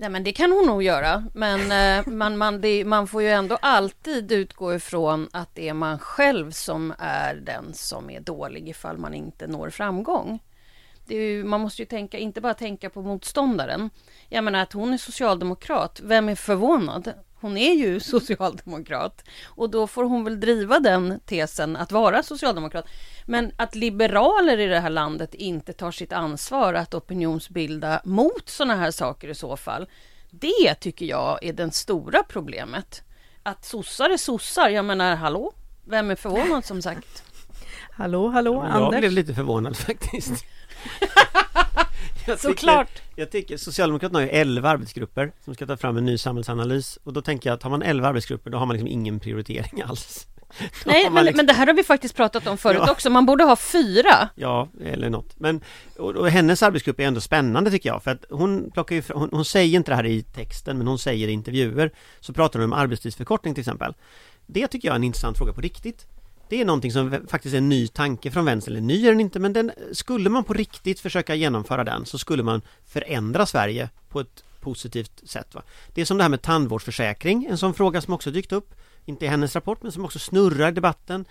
Nej, 0.00 0.10
men 0.10 0.24
det 0.24 0.32
kan 0.32 0.52
hon 0.52 0.66
nog 0.66 0.82
göra, 0.82 1.24
men 1.34 1.60
eh, 1.60 2.12
man, 2.12 2.38
man, 2.38 2.60
det, 2.60 2.84
man 2.84 3.06
får 3.06 3.22
ju 3.22 3.28
ändå 3.28 3.58
alltid 3.62 4.32
utgå 4.32 4.74
ifrån 4.74 5.28
att 5.32 5.54
det 5.54 5.68
är 5.68 5.74
man 5.74 5.98
själv 5.98 6.50
som 6.50 6.94
är 6.98 7.34
den 7.34 7.74
som 7.74 8.10
är 8.10 8.20
dålig 8.20 8.68
ifall 8.68 8.98
man 8.98 9.14
inte 9.14 9.46
når 9.46 9.70
framgång. 9.70 10.42
Det 11.06 11.16
är 11.16 11.20
ju, 11.20 11.44
man 11.44 11.60
måste 11.60 11.82
ju 11.82 11.86
tänka, 11.86 12.18
inte 12.18 12.40
bara 12.40 12.54
tänka 12.54 12.90
på 12.90 13.02
motståndaren. 13.02 13.90
Jag 14.28 14.44
menar 14.44 14.62
att 14.62 14.72
hon 14.72 14.92
är 14.92 14.98
socialdemokrat, 14.98 16.00
vem 16.04 16.28
är 16.28 16.34
förvånad? 16.34 17.12
Hon 17.40 17.56
är 17.56 17.72
ju 17.74 18.00
socialdemokrat 18.10 19.24
och 19.46 19.70
då 19.70 19.86
får 19.86 20.04
hon 20.04 20.24
väl 20.24 20.40
driva 20.40 20.78
den 20.78 21.20
tesen 21.26 21.76
att 21.76 21.92
vara 21.92 22.22
socialdemokrat. 22.22 22.84
Men 23.26 23.52
att 23.56 23.74
liberaler 23.74 24.58
i 24.58 24.66
det 24.66 24.80
här 24.80 24.90
landet 24.90 25.34
inte 25.34 25.72
tar 25.72 25.90
sitt 25.90 26.12
ansvar 26.12 26.74
att 26.74 26.94
opinionsbilda 26.94 28.00
mot 28.04 28.48
sådana 28.48 28.76
här 28.76 28.90
saker 28.90 29.28
i 29.28 29.34
så 29.34 29.56
fall, 29.56 29.86
det 30.30 30.74
tycker 30.74 31.06
jag 31.06 31.44
är 31.44 31.52
det 31.52 31.74
stora 31.74 32.22
problemet. 32.22 33.02
Att 33.42 33.64
sossar 33.64 34.10
är 34.10 34.16
sossar, 34.16 34.68
jag 34.68 34.84
menar 34.84 35.16
hallå? 35.16 35.52
Vem 35.84 36.10
är 36.10 36.16
förvånad 36.16 36.64
som 36.64 36.82
sagt? 36.82 37.22
Hallå, 37.96 38.28
hallå, 38.28 38.54
Jag 38.54 38.82
Anders? 38.82 39.00
blev 39.00 39.12
lite 39.12 39.34
förvånad 39.34 39.76
faktiskt 39.76 40.44
jag 42.26 42.40
Såklart. 42.40 42.88
Tycker, 42.94 43.02
jag 43.16 43.30
tycker 43.30 43.56
Socialdemokraterna 43.56 44.18
har 44.18 44.24
ju 44.24 44.28
11 44.30 44.68
arbetsgrupper 44.70 45.32
som 45.44 45.54
ska 45.54 45.66
ta 45.66 45.76
fram 45.76 45.96
en 45.96 46.04
ny 46.04 46.18
samhällsanalys 46.18 46.98
och 47.04 47.12
då 47.12 47.22
tänker 47.22 47.50
jag 47.50 47.54
att 47.56 47.62
har 47.62 47.70
man 47.70 47.82
11 47.82 48.08
arbetsgrupper 48.08 48.50
då 48.50 48.58
har 48.58 48.66
man 48.66 48.74
liksom 48.74 48.88
ingen 48.88 49.20
prioritering 49.20 49.82
alls 49.86 50.26
Då 50.58 50.66
Nej, 50.86 51.10
men, 51.10 51.24
liksom- 51.24 51.36
men 51.36 51.46
det 51.46 51.52
här 51.52 51.66
har 51.66 51.74
vi 51.74 51.82
faktiskt 51.84 52.16
pratat 52.16 52.46
om 52.46 52.58
förut 52.58 52.82
Ja. 52.86 52.92
också. 52.92 53.10
Man 53.10 53.26
borde 53.26 53.44
ha 53.44 53.56
fyra. 53.56 54.28
Ja, 54.34 54.68
eller 54.84 55.10
något. 55.10 55.40
Men 55.40 55.60
och, 55.98 56.16
och 56.16 56.30
hennes 56.30 56.62
arbetsgrupp 56.62 57.00
är 57.00 57.04
ändå 57.04 57.20
spännande 57.20 57.70
tycker 57.70 57.88
jag 57.88 58.02
för 58.02 58.10
att 58.10 58.24
hon 58.30 58.70
plockar 58.70 58.96
ju, 58.96 59.02
hon, 59.14 59.28
hon 59.32 59.44
säger 59.44 59.76
inte 59.76 59.90
det 59.90 59.96
här 59.96 60.06
i 60.06 60.22
texten 60.22 60.78
men 60.78 60.86
hon 60.86 60.98
säger 60.98 61.28
i 61.28 61.32
intervjuer 61.32 61.90
så 62.20 62.32
pratar 62.32 62.58
hon 62.58 62.72
om 62.72 62.78
arbetstidsförkortning 62.78 63.54
till 63.54 63.62
exempel. 63.62 63.94
Det 64.46 64.66
tycker 64.66 64.88
jag 64.88 64.92
är 64.92 64.96
en 64.96 65.04
intressant 65.04 65.38
fråga 65.38 65.52
på 65.52 65.60
riktigt. 65.60 66.06
Det 66.50 66.60
är 66.60 66.64
någonting 66.64 66.92
som 66.92 67.26
faktiskt 67.28 67.54
är 67.54 67.58
en 67.58 67.68
ny 67.68 67.88
tanke 67.88 68.30
från 68.30 68.44
vänster, 68.44 68.70
eller 68.70 68.80
ny 68.80 69.06
är 69.06 69.10
den 69.10 69.20
inte 69.20 69.38
men 69.38 69.52
den, 69.52 69.72
skulle 69.92 70.30
man 70.30 70.44
på 70.44 70.52
riktigt 70.52 71.00
försöka 71.00 71.34
genomföra 71.34 71.84
den 71.84 72.06
så 72.06 72.18
skulle 72.18 72.42
man 72.42 72.62
förändra 72.86 73.46
Sverige 73.46 73.88
på 74.08 74.20
ett 74.20 74.44
positivt 74.60 75.28
sätt. 75.28 75.54
Va? 75.54 75.62
Det 75.94 76.00
är 76.00 76.04
som 76.04 76.16
det 76.16 76.24
här 76.24 76.28
med 76.28 76.42
tandvårdsförsäkring, 76.42 77.46
en 77.50 77.58
sån 77.58 77.74
fråga 77.74 78.00
som 78.00 78.14
också 78.14 78.30
dykt 78.30 78.52
upp, 78.52 78.74
inte 79.04 79.24
i 79.24 79.28
hennes 79.28 79.54
rapport 79.54 79.82
men 79.82 79.92
som 79.92 80.04
också 80.04 80.18
snurrar 80.18 80.68
i 80.68 80.72
debatten. 80.72 81.24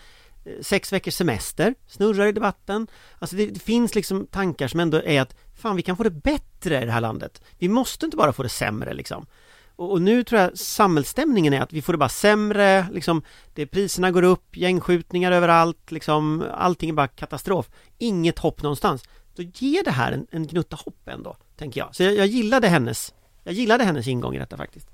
Eh, 0.45 0.53
sex 0.62 0.93
veckors 0.93 1.13
semester 1.13 1.75
snurrar 1.88 2.25
i 2.25 2.32
debatten. 2.32 2.88
Alltså 3.19 3.36
det, 3.36 3.45
det 3.45 3.60
finns 3.60 3.95
liksom 3.95 4.27
tankar 4.27 4.67
som 4.67 4.79
ändå 4.79 5.01
är 5.03 5.21
att 5.21 5.36
fan 5.55 5.75
vi 5.75 5.82
kan 5.82 5.97
få 5.97 6.03
det 6.03 6.10
bättre 6.10 6.82
i 6.82 6.86
det 6.86 6.91
här 6.91 7.01
landet. 7.01 7.41
Vi 7.58 7.69
måste 7.69 8.05
inte 8.05 8.17
bara 8.17 8.34
få 8.34 8.43
det 8.43 8.49
sämre 8.49 8.93
liksom. 8.93 9.25
Och, 9.80 9.92
och 9.92 10.02
nu 10.02 10.24
tror 10.24 10.42
jag 10.42 10.58
samhällsstämningen 10.58 11.54
är 11.54 11.62
att 11.62 11.74
vi 11.74 11.82
får 11.82 11.94
det 11.94 11.98
bara 11.98 12.10
sämre, 12.10 12.88
liksom 12.92 13.22
det, 13.54 13.65
priserna 13.65 14.12
går 14.12 14.24
upp, 14.24 14.58
gängskjutningar 14.58 15.32
överallt, 15.32 15.92
liksom 15.92 16.46
allting 16.54 16.89
är 16.89 16.94
bara 16.94 17.08
katastrof. 17.08 17.70
Inget 17.98 18.39
hopp 18.39 18.62
någonstans. 18.62 19.04
Då 19.36 19.44
ger 19.44 19.84
det 19.84 19.92
här 19.92 20.12
en, 20.12 20.28
en 20.32 20.48
gnutta 20.48 20.76
hopp 20.76 21.08
ändå, 21.08 21.38
tänker 21.58 21.80
jag. 21.80 21.96
Så 21.96 22.04
jag, 22.04 22.13
jag 22.13 22.28
gillade 22.28 22.68
hennes, 22.68 23.13
jag 23.44 23.54
gillade 23.54 23.84
hennes 23.84 24.08
ingång 24.08 24.36
i 24.36 24.39
detta 24.39 24.58
faktiskt. 24.58 24.88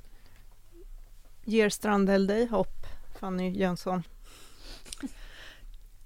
Ger 1.46 1.70
Strandhäll 1.70 2.28
dig 2.28 2.48
hopp, 2.48 2.86
Fanny 3.20 3.50
Jönsson? 3.50 4.04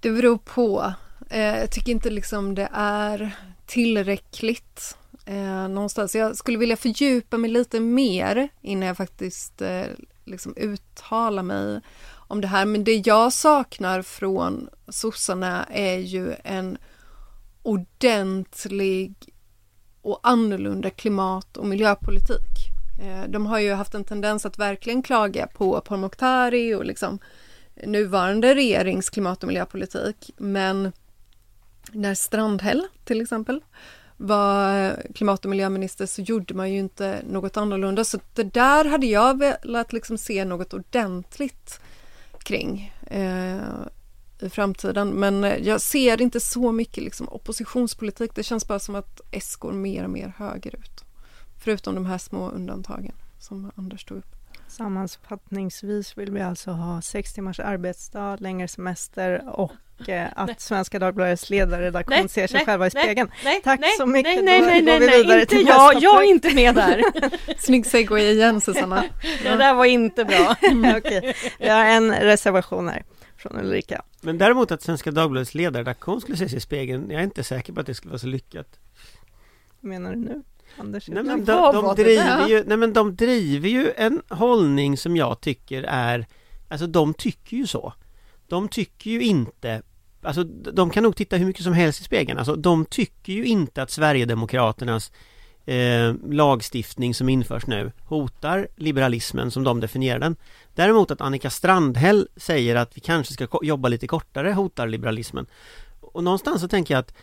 Det 0.00 0.10
beror 0.10 0.38
på. 0.38 0.92
Eh, 1.30 1.40
jag 1.40 1.70
tycker 1.70 1.92
inte 1.92 2.10
liksom 2.10 2.54
det 2.54 2.68
är 2.72 3.36
tillräckligt 3.66 4.96
eh, 5.26 5.68
någonstans. 5.68 6.14
Jag 6.14 6.36
skulle 6.36 6.58
vilja 6.58 6.76
fördjupa 6.76 7.38
mig 7.38 7.50
lite 7.50 7.80
mer 7.80 8.48
innan 8.60 8.88
jag 8.88 8.96
faktiskt 8.96 9.62
eh, 9.62 9.86
liksom 10.24 10.54
uttalar 10.56 11.42
mig 11.42 11.80
om 12.12 12.40
det 12.40 12.48
här. 12.48 12.66
Men 12.66 12.84
det 12.84 13.06
jag 13.06 13.32
saknar 13.32 14.02
från 14.02 14.68
sossarna 14.88 15.64
är 15.64 15.98
ju 15.98 16.34
en 16.44 16.78
ordentlig 17.62 19.14
och 20.02 20.20
annorlunda 20.22 20.90
klimat 20.90 21.56
och 21.56 21.66
miljöpolitik. 21.66 22.70
Eh, 23.02 23.28
de 23.28 23.46
har 23.46 23.58
ju 23.58 23.72
haft 23.72 23.94
en 23.94 24.04
tendens 24.04 24.46
att 24.46 24.58
verkligen 24.58 25.02
klaga 25.02 25.46
på 25.46 25.80
Pourmokhtari 25.80 26.74
och 26.74 26.84
liksom 26.84 27.18
nuvarande 27.84 28.54
regerings 28.54 29.10
klimat 29.10 29.42
och 29.42 29.48
miljöpolitik. 29.48 30.30
Men 30.36 30.92
när 31.92 32.14
Strandhäll 32.14 32.86
till 33.04 33.20
exempel 33.20 33.60
var 34.20 34.96
klimat 35.14 35.44
och 35.44 35.50
miljöminister 35.50 36.06
så 36.06 36.22
gjorde 36.22 36.54
man 36.54 36.72
ju 36.72 36.78
inte 36.78 37.22
något 37.28 37.56
annorlunda. 37.56 38.04
Så 38.04 38.18
det 38.34 38.42
där 38.42 38.84
hade 38.84 39.06
jag 39.06 39.38
velat 39.38 39.92
liksom 39.92 40.18
se 40.18 40.44
något 40.44 40.74
ordentligt 40.74 41.80
kring 42.38 42.94
eh, 43.06 43.60
i 44.40 44.50
framtiden. 44.50 45.08
Men 45.08 45.44
eh, 45.44 45.56
jag 45.56 45.80
ser 45.80 46.22
inte 46.22 46.40
så 46.40 46.72
mycket 46.72 47.04
liksom 47.04 47.28
oppositionspolitik. 47.28 48.34
Det 48.34 48.42
känns 48.42 48.68
bara 48.68 48.78
som 48.78 48.94
att 48.94 49.20
S 49.30 49.56
går 49.56 49.72
mer 49.72 50.04
och 50.04 50.10
mer 50.10 50.34
högerut. 50.36 51.04
Förutom 51.58 51.94
de 51.94 52.06
här 52.06 52.18
små 52.18 52.50
undantagen 52.50 53.14
som 53.38 53.70
Anders 53.76 54.04
tog 54.04 54.18
upp. 54.18 54.39
Sammanfattningsvis 54.70 56.18
vill 56.18 56.32
vi 56.32 56.40
alltså 56.40 56.70
ha 56.70 57.02
sex 57.02 57.32
timmars 57.32 57.60
arbetsdag, 57.60 58.36
längre 58.40 58.68
semester 58.68 59.42
och 59.48 59.72
eh, 60.08 60.28
att 60.36 60.60
Svenska 60.60 60.98
Dagbladets 60.98 61.50
ledarredaktion 61.50 62.16
Nej, 62.18 62.28
ser 62.28 62.46
sig 62.46 62.56
nej, 62.56 62.66
själva 62.66 62.86
i 62.86 62.90
nej, 62.94 63.04
spegeln. 63.04 63.30
Nej, 63.44 63.60
Tack 63.64 63.80
nej, 63.80 63.90
så 63.98 64.06
mycket. 64.06 64.44
Nej, 64.44 64.60
Då 64.60 64.66
nej, 64.66 64.82
nej, 64.82 64.94
går 64.94 65.00
vi 65.00 65.06
nej, 65.06 65.22
vidare 65.22 65.36
nej 65.36 65.46
till 65.46 65.60
inte 65.60 65.72
jag. 65.72 65.94
nästa 65.94 66.04
Jag 66.04 66.24
är 66.24 66.28
inte 66.28 66.54
med 66.54 66.74
där. 66.74 67.02
Snygg 67.58 67.86
segway 67.86 68.30
igen 68.30 68.60
Susanna. 68.60 69.04
Det 69.42 69.56
där 69.56 69.74
var 69.74 69.84
inte 69.84 70.24
bra. 70.24 70.56
Okej, 70.98 71.34
vi 71.58 71.68
har 71.68 71.84
en 71.84 72.14
reservation 72.14 72.88
här 72.88 73.02
från 73.36 73.60
Ulrika. 73.60 74.02
Men 74.20 74.38
däremot 74.38 74.70
att 74.70 74.82
Svenska 74.82 75.10
Dagbladets 75.10 75.54
ledarredaktion 75.54 76.20
skulle 76.20 76.36
se 76.36 76.48
sig 76.48 76.58
i 76.58 76.60
spegeln, 76.60 77.10
jag 77.10 77.20
är 77.20 77.24
inte 77.24 77.44
säker 77.44 77.72
på 77.72 77.80
att 77.80 77.86
det 77.86 77.94
skulle 77.94 78.10
vara 78.10 78.18
så 78.18 78.26
lyckat. 78.26 78.78
Vad 79.80 79.90
menar 79.90 80.10
du 80.10 80.16
nu? 80.16 80.42
Anders? 80.76 81.08
Nej 81.08 81.22
Men 81.22 81.44
de, 81.44 81.74
de, 81.74 81.94
driver 81.94 82.48
ju, 82.48 82.64
nej 82.66 82.76
men 82.76 82.92
de 82.92 83.16
driver 83.16 83.68
ju 83.68 83.92
en 83.96 84.22
hållning 84.28 84.96
som 84.96 85.16
jag 85.16 85.40
tycker 85.40 85.82
är 85.82 86.26
Alltså 86.68 86.86
de 86.86 87.14
tycker 87.14 87.56
ju 87.56 87.66
så. 87.66 87.92
De 88.48 88.68
tycker 88.68 89.10
ju 89.10 89.22
inte 89.22 89.82
Alltså 90.22 90.44
de 90.44 90.90
kan 90.90 91.02
nog 91.02 91.16
titta 91.16 91.36
hur 91.36 91.46
mycket 91.46 91.64
som 91.64 91.72
helst 91.72 92.00
i 92.00 92.04
spegeln. 92.04 92.38
Alltså 92.38 92.56
de 92.56 92.84
tycker 92.84 93.32
ju 93.32 93.44
inte 93.44 93.82
att 93.82 93.90
Sverigedemokraternas 93.90 95.12
eh, 95.66 96.14
lagstiftning 96.30 97.14
som 97.14 97.28
införs 97.28 97.66
nu 97.66 97.92
hotar 98.04 98.68
liberalismen 98.76 99.50
som 99.50 99.64
de 99.64 99.80
definierar 99.80 100.18
den. 100.18 100.36
Däremot 100.74 101.10
att 101.10 101.20
Annika 101.20 101.50
Strandhäll 101.50 102.28
säger 102.36 102.76
att 102.76 102.96
vi 102.96 103.00
kanske 103.00 103.34
ska 103.34 103.48
jobba 103.62 103.88
lite 103.88 104.06
kortare 104.06 104.52
hotar 104.52 104.86
liberalismen. 104.86 105.46
Och 106.00 106.24
någonstans 106.24 106.60
så 106.60 106.68
tänker 106.68 106.94
jag 106.94 106.98
att 106.98 107.14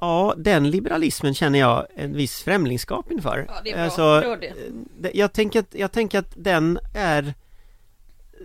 Ja, 0.00 0.34
den 0.36 0.70
liberalismen 0.70 1.34
känner 1.34 1.58
jag 1.58 1.86
en 1.94 2.12
viss 2.16 2.42
främlingskap 2.42 3.12
inför. 3.12 3.46
Ja, 3.48 3.54
det 3.64 3.70
är 3.70 3.74
bra. 3.74 3.84
Alltså, 3.84 4.36
det. 4.40 4.52
det- 4.98 5.10
jag, 5.14 5.32
tänker 5.32 5.60
att, 5.60 5.74
jag 5.74 5.92
tänker 5.92 6.18
att 6.18 6.32
den 6.36 6.78
är 6.94 7.34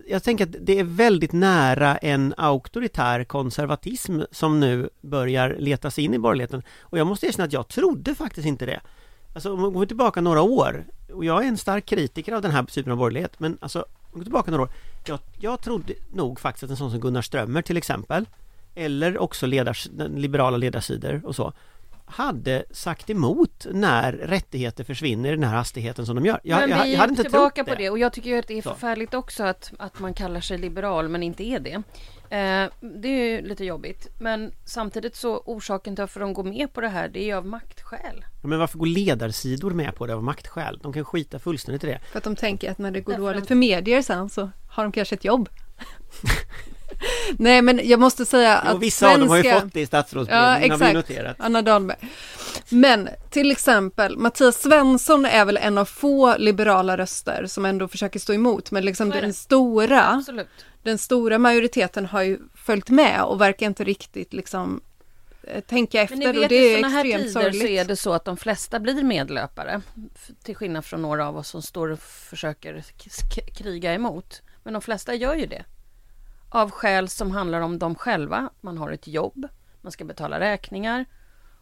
Jag 0.09 0.23
tänker 0.23 0.45
att 0.45 0.55
det 0.61 0.79
är 0.79 0.83
väldigt 0.83 1.31
nära 1.31 1.97
en 1.97 2.33
auktoritär 2.37 3.23
konservatism 3.23 4.21
som 4.31 4.59
nu 4.59 4.89
börjar 5.01 5.55
leta 5.59 5.91
sig 5.91 6.03
in 6.03 6.13
i 6.13 6.19
borgerligheten. 6.19 6.63
Och 6.81 6.97
jag 6.97 7.07
måste 7.07 7.27
erkänna 7.27 7.45
att 7.45 7.53
jag 7.53 7.67
trodde 7.67 8.15
faktiskt 8.15 8.47
inte 8.47 8.65
det. 8.65 8.81
Alltså 9.33 9.53
om 9.53 9.63
vi 9.63 9.69
går 9.69 9.85
tillbaka 9.85 10.21
några 10.21 10.41
år, 10.41 10.85
och 11.13 11.25
jag 11.25 11.43
är 11.43 11.47
en 11.47 11.57
stark 11.57 11.85
kritiker 11.85 12.33
av 12.33 12.41
den 12.41 12.51
här 12.51 12.63
typen 12.63 12.91
av 12.91 12.97
borgerlighet, 12.97 13.39
men 13.39 13.57
alltså 13.61 13.79
om 13.79 14.09
vi 14.13 14.17
går 14.19 14.23
tillbaka 14.23 14.51
några 14.51 14.63
år, 14.63 14.69
jag, 15.05 15.19
jag 15.39 15.61
trodde 15.61 15.93
nog 16.13 16.39
faktiskt 16.39 16.63
att 16.63 16.69
en 16.69 16.77
sån 16.77 16.91
som 16.91 16.99
Gunnar 16.99 17.21
Strömmer 17.21 17.61
till 17.61 17.77
exempel, 17.77 18.25
eller 18.75 19.17
också 19.17 19.45
ledars, 19.45 19.87
liberala 20.15 20.57
ledarsidor 20.57 21.21
och 21.25 21.35
så, 21.35 21.53
hade 22.11 22.63
sagt 22.71 23.09
emot 23.09 23.67
när 23.71 24.13
rättigheter 24.13 24.83
försvinner 24.83 25.29
i 25.29 25.35
den 25.35 25.43
här 25.43 25.55
hastigheten 25.55 26.05
som 26.05 26.15
de 26.15 26.25
gör. 26.25 26.39
Jag, 26.43 26.59
men 26.59 26.69
jag, 26.69 26.83
vi 26.83 26.91
jag 26.91 26.99
hade 26.99 27.11
inte 27.11 27.23
tillbaka 27.23 27.63
trott 27.63 27.75
på 27.75 27.81
det 27.81 27.89
och 27.89 27.99
jag 27.99 28.13
tycker 28.13 28.29
ju 28.29 28.39
att 28.39 28.47
det 28.47 28.57
är 28.57 28.61
Så. 28.61 28.69
förfärligt 28.69 29.13
också 29.13 29.43
att, 29.43 29.71
att 29.79 29.99
man 29.99 30.13
kallar 30.13 30.41
sig 30.41 30.57
liberal 30.57 31.09
men 31.09 31.23
inte 31.23 31.43
är 31.43 31.59
det. 31.59 31.73
Eh, 32.31 32.69
det 32.79 33.07
är 33.07 33.29
ju 33.29 33.41
lite 33.41 33.65
jobbigt. 33.65 34.07
Men 34.19 34.51
samtidigt 34.65 35.15
så 35.15 35.37
orsaken 35.37 35.95
till 35.95 36.01
varför 36.01 36.19
de 36.19 36.33
går 36.33 36.43
med 36.43 36.73
på 36.73 36.81
det 36.81 36.89
här 36.89 37.07
det 37.07 37.19
är 37.19 37.25
ju 37.25 37.33
av 37.33 37.45
maktskäl. 37.45 38.25
Men 38.41 38.59
varför 38.59 38.77
går 38.77 38.85
ledarsidor 38.85 39.71
med 39.71 39.95
på 39.95 40.07
det 40.07 40.15
av 40.15 40.23
maktskäl? 40.23 40.79
De 40.83 40.93
kan 40.93 41.05
skita 41.05 41.39
fullständigt 41.39 41.83
i 41.83 41.87
det. 41.87 41.99
För 42.11 42.17
att 42.17 42.23
de 42.23 42.35
tänker 42.35 42.71
att 42.71 42.77
när 42.77 42.91
det 42.91 43.01
går 43.01 43.13
Därför 43.13 43.25
dåligt 43.33 43.47
för 43.47 43.55
medier 43.55 44.01
sen 44.01 44.29
så 44.29 44.49
har 44.69 44.83
de 44.83 44.91
kanske 44.91 45.15
ett 45.15 45.25
jobb. 45.25 45.49
Nej 47.37 47.61
men 47.61 47.79
jag 47.83 47.99
måste 47.99 48.25
säga 48.25 48.57
att 48.57 48.73
Och 48.75 48.83
vissa 48.83 49.11
av 49.13 49.19
dem 49.19 49.29
har 49.29 49.37
ju 49.37 49.43
svenska- 49.43 49.61
fått 49.61 49.73
det 49.73 49.79
i 49.79 49.83
Ja, 49.83 49.87
statsrådsberedningen, 49.87 50.81
har 50.81 50.87
vi 50.87 50.93
noterat. 50.93 51.35
Anna 51.39 51.61
Dahlberg. 51.61 51.97
Men 52.69 53.09
till 53.29 53.51
exempel 53.51 54.17
Mattias 54.17 54.61
Svensson 54.61 55.25
är 55.25 55.45
väl 55.45 55.57
en 55.57 55.77
av 55.77 55.85
få 55.85 56.37
liberala 56.37 56.97
röster 56.97 57.45
som 57.47 57.65
ändå 57.65 57.87
försöker 57.87 58.19
stå 58.19 58.33
emot. 58.33 58.71
Men 58.71 58.85
liksom 58.85 59.09
den 59.09 59.33
stora, 59.33 60.09
Absolut. 60.13 60.47
den 60.83 60.97
stora 60.97 61.37
majoriteten 61.37 62.05
har 62.05 62.21
ju 62.21 62.39
följt 62.55 62.89
med 62.89 63.23
och 63.23 63.41
verkar 63.41 63.65
inte 63.65 63.83
riktigt 63.83 64.33
liksom 64.33 64.81
eh, 65.43 65.59
tänka 65.61 66.01
efter 66.01 66.17
Men 66.17 66.27
ni 66.27 66.31
vet 66.33 66.43
och 66.43 66.49
det 66.49 66.55
i 66.55 66.73
är 66.73 66.77
sådana 66.77 66.93
här 66.95 67.05
extremt 67.05 67.23
tider 67.27 67.41
sorgligt. 67.41 67.61
så 67.61 67.67
är 67.67 67.85
det 67.85 67.95
så 67.95 68.13
att 68.13 68.25
de 68.25 68.37
flesta 68.37 68.79
blir 68.79 69.03
medlöpare. 69.03 69.81
Till 70.43 70.55
skillnad 70.55 70.85
från 70.85 71.01
några 71.01 71.27
av 71.27 71.37
oss 71.37 71.47
som 71.49 71.61
står 71.61 71.89
och 71.91 71.99
försöker 71.99 72.83
kriga 73.57 73.93
emot. 73.93 74.41
Men 74.63 74.73
de 74.73 74.81
flesta 74.81 75.13
gör 75.15 75.35
ju 75.35 75.45
det. 75.45 75.63
Av 76.53 76.71
skäl 76.71 77.09
som 77.09 77.31
handlar 77.31 77.61
om 77.61 77.79
dem 77.79 77.95
själva. 77.95 78.49
Man 78.61 78.77
har 78.77 78.91
ett 78.91 79.07
jobb, 79.07 79.47
man 79.81 79.91
ska 79.91 80.05
betala 80.05 80.39
räkningar. 80.39 81.05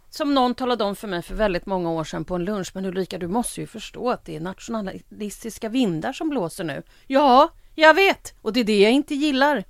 Som 0.09 0.33
någon 0.33 0.55
talade 0.55 0.83
om 0.83 0.95
för 0.95 1.07
mig 1.07 1.21
för 1.21 1.35
väldigt 1.35 1.65
många 1.65 1.91
år 1.91 2.03
sedan 2.03 2.25
på 2.25 2.35
en 2.35 2.45
lunch. 2.45 2.71
Men 2.73 2.85
Ulrika, 2.85 3.17
du 3.17 3.27
måste 3.27 3.61
ju 3.61 3.67
förstå 3.67 4.09
att 4.09 4.25
det 4.25 4.35
är 4.35 4.39
nationalistiska 4.39 5.69
vindar 5.69 6.13
som 6.13 6.29
blåser 6.29 6.63
nu. 6.63 6.83
Ja, 7.07 7.49
jag 7.75 7.93
vet! 7.93 8.33
Och 8.41 8.53
det 8.53 8.59
är 8.59 8.63
det 8.63 8.79
jag 8.79 8.91
inte 8.91 9.15
gillar. 9.15 9.63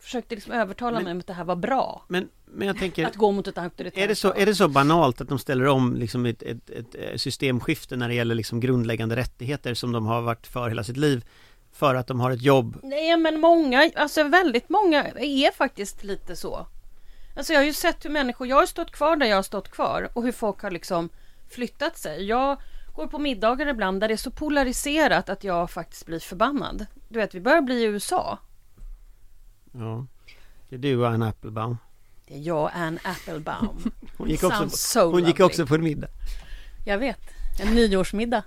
Försökte 0.00 0.34
liksom 0.34 0.52
övertala 0.52 0.96
Men- 0.96 1.04
mig 1.04 1.12
om 1.12 1.18
att 1.18 1.26
det 1.26 1.32
här 1.32 1.44
var 1.44 1.56
bra. 1.56 2.04
Men, 2.08 2.28
men 2.44 2.66
jag 2.66 2.78
tänker, 2.78 3.06
Att 3.06 3.16
gå 3.16 3.32
mot 3.32 3.46
ett 3.48 3.58
auktoritärt 3.58 3.98
är 3.98 4.08
det, 4.08 4.14
så, 4.14 4.34
är 4.34 4.46
det 4.46 4.54
så 4.54 4.68
banalt 4.68 5.20
att 5.20 5.28
de 5.28 5.38
ställer 5.38 5.66
om 5.66 5.96
liksom 5.96 6.26
ett, 6.26 6.42
ett, 6.42 6.70
ett 6.70 6.94
eh, 6.94 7.16
systemskifte 7.16 7.96
när 7.96 8.08
det 8.08 8.14
gäller 8.14 8.34
liksom 8.34 8.60
grundläggande 8.60 9.16
rättigheter 9.16 9.74
som 9.74 9.92
de 9.92 10.06
har 10.06 10.22
varit 10.22 10.46
för 10.46 10.68
hela 10.68 10.84
sitt 10.84 10.96
liv? 10.96 11.24
För 11.72 11.94
att 11.94 12.06
de 12.06 12.20
har 12.20 12.30
ett 12.30 12.42
jobb? 12.42 12.78
Nej 12.82 13.16
men 13.16 13.40
många, 13.40 13.90
alltså 13.96 14.22
väldigt 14.22 14.68
många 14.68 15.04
är 15.04 15.52
faktiskt 15.52 16.04
lite 16.04 16.36
så. 16.36 16.66
Alltså 17.36 17.52
jag 17.52 17.60
har 17.60 17.64
ju 17.64 17.72
sett 17.72 18.04
hur 18.04 18.10
människor, 18.10 18.46
jag 18.46 18.56
har 18.56 18.66
stått 18.66 18.92
kvar 18.92 19.16
där 19.16 19.26
jag 19.26 19.36
har 19.36 19.42
stått 19.42 19.68
kvar 19.70 20.08
och 20.12 20.22
hur 20.22 20.32
folk 20.32 20.62
har 20.62 20.70
liksom 20.70 21.08
flyttat 21.50 21.98
sig. 21.98 22.24
Jag 22.24 22.56
går 22.94 23.06
på 23.06 23.18
middagar 23.18 23.66
ibland 23.66 24.00
där 24.00 24.08
det 24.08 24.14
är 24.14 24.16
så 24.16 24.30
polariserat 24.30 25.28
att 25.28 25.44
jag 25.44 25.70
faktiskt 25.70 26.06
blir 26.06 26.20
förbannad. 26.20 26.86
Du 27.08 27.18
vet, 27.18 27.34
vi 27.34 27.40
börjar 27.40 27.62
bli 27.62 27.74
i 27.74 27.84
USA. 27.84 28.38
Ja. 29.72 30.06
Det 30.68 30.74
är 30.74 30.78
du 30.78 30.96
och 30.96 31.08
Anna 31.08 31.28
Applebaum. 31.28 31.76
Det 32.26 32.34
är 32.34 32.38
jag, 32.38 32.70
Ann 32.74 32.98
Applebaum. 33.04 33.92
Hon 34.16 34.28
gick 34.28 34.44
också, 34.44 34.58
Sounds 34.58 34.90
so 34.90 35.10
hon 35.10 35.24
gick 35.24 35.40
också 35.40 35.66
på 35.66 35.74
en 35.74 35.84
middag. 35.84 36.08
Jag 36.86 36.98
vet, 36.98 37.20
en 37.60 37.74
nyårsmiddag. 37.74 38.42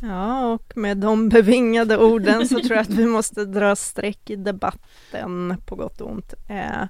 Ja, 0.00 0.52
och 0.52 0.72
med 0.76 0.98
de 0.98 1.28
bevingade 1.28 1.98
orden 1.98 2.48
så 2.48 2.54
tror 2.60 2.72
jag 2.72 2.80
att 2.82 2.88
vi 2.90 3.06
måste 3.16 3.44
dra 3.44 3.76
streck 3.76 4.30
i 4.30 4.36
debatten 4.36 5.56
på 5.66 5.76
gott 5.76 6.00
och 6.00 6.10
ont. 6.10 6.34
Eh, 6.48 6.84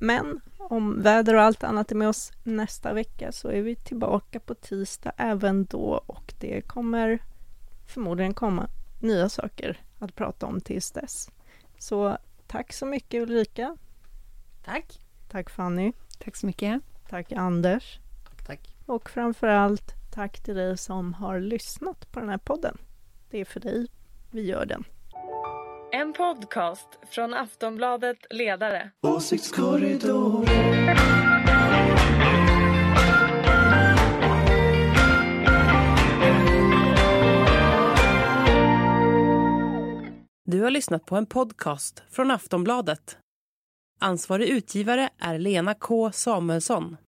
Men 0.00 0.40
om 0.58 1.02
väder 1.02 1.34
och 1.34 1.42
allt 1.42 1.64
annat 1.64 1.90
är 1.90 1.94
med 1.96 2.08
oss 2.08 2.32
nästa 2.42 2.92
vecka 2.92 3.32
så 3.32 3.48
är 3.48 3.62
vi 3.62 3.76
tillbaka 3.76 4.40
på 4.40 4.54
tisdag 4.54 5.12
även 5.16 5.64
då 5.64 6.02
och 6.06 6.34
det 6.40 6.60
kommer 6.60 7.18
förmodligen 7.86 8.34
komma 8.34 8.68
nya 9.00 9.28
saker 9.28 9.80
att 9.98 10.14
prata 10.14 10.46
om 10.46 10.60
tills 10.60 10.90
dess. 10.90 11.30
Så 11.78 12.18
tack 12.46 12.72
så 12.72 12.86
mycket 12.86 13.22
Ulrika. 13.22 13.76
Tack. 14.64 15.00
Tack 15.30 15.50
Fanny. 15.50 15.92
Tack 16.18 16.36
så 16.36 16.46
mycket. 16.46 16.82
Tack 17.08 17.32
Anders. 17.32 17.98
Tack, 18.28 18.46
tack. 18.46 18.76
Och 18.86 19.10
framför 19.10 19.46
allt 19.46 19.94
tack 20.14 20.42
till 20.42 20.54
dig 20.54 20.78
som 20.78 21.14
har 21.14 21.40
lyssnat 21.40 22.12
på 22.12 22.20
den 22.20 22.28
här 22.28 22.38
podden. 22.38 22.78
Det 23.30 23.40
är 23.40 23.44
för 23.44 23.60
dig 23.60 23.86
vi 24.30 24.42
gör 24.42 24.66
den. 24.66 24.84
En 25.92 26.12
podcast 26.12 26.88
från 27.10 27.34
Aftonbladet 27.34 28.18
Ledare. 28.30 28.90
Du 40.44 40.62
har 40.62 40.70
lyssnat 40.70 41.06
på 41.06 41.16
en 41.16 41.26
podcast 41.26 42.02
från 42.10 42.30
Aftonbladet. 42.30 43.18
Ansvarig 44.00 44.48
utgivare 44.48 45.08
är 45.18 45.38
Lena 45.38 45.74
K 45.74 46.12
Samuelsson. 46.12 46.96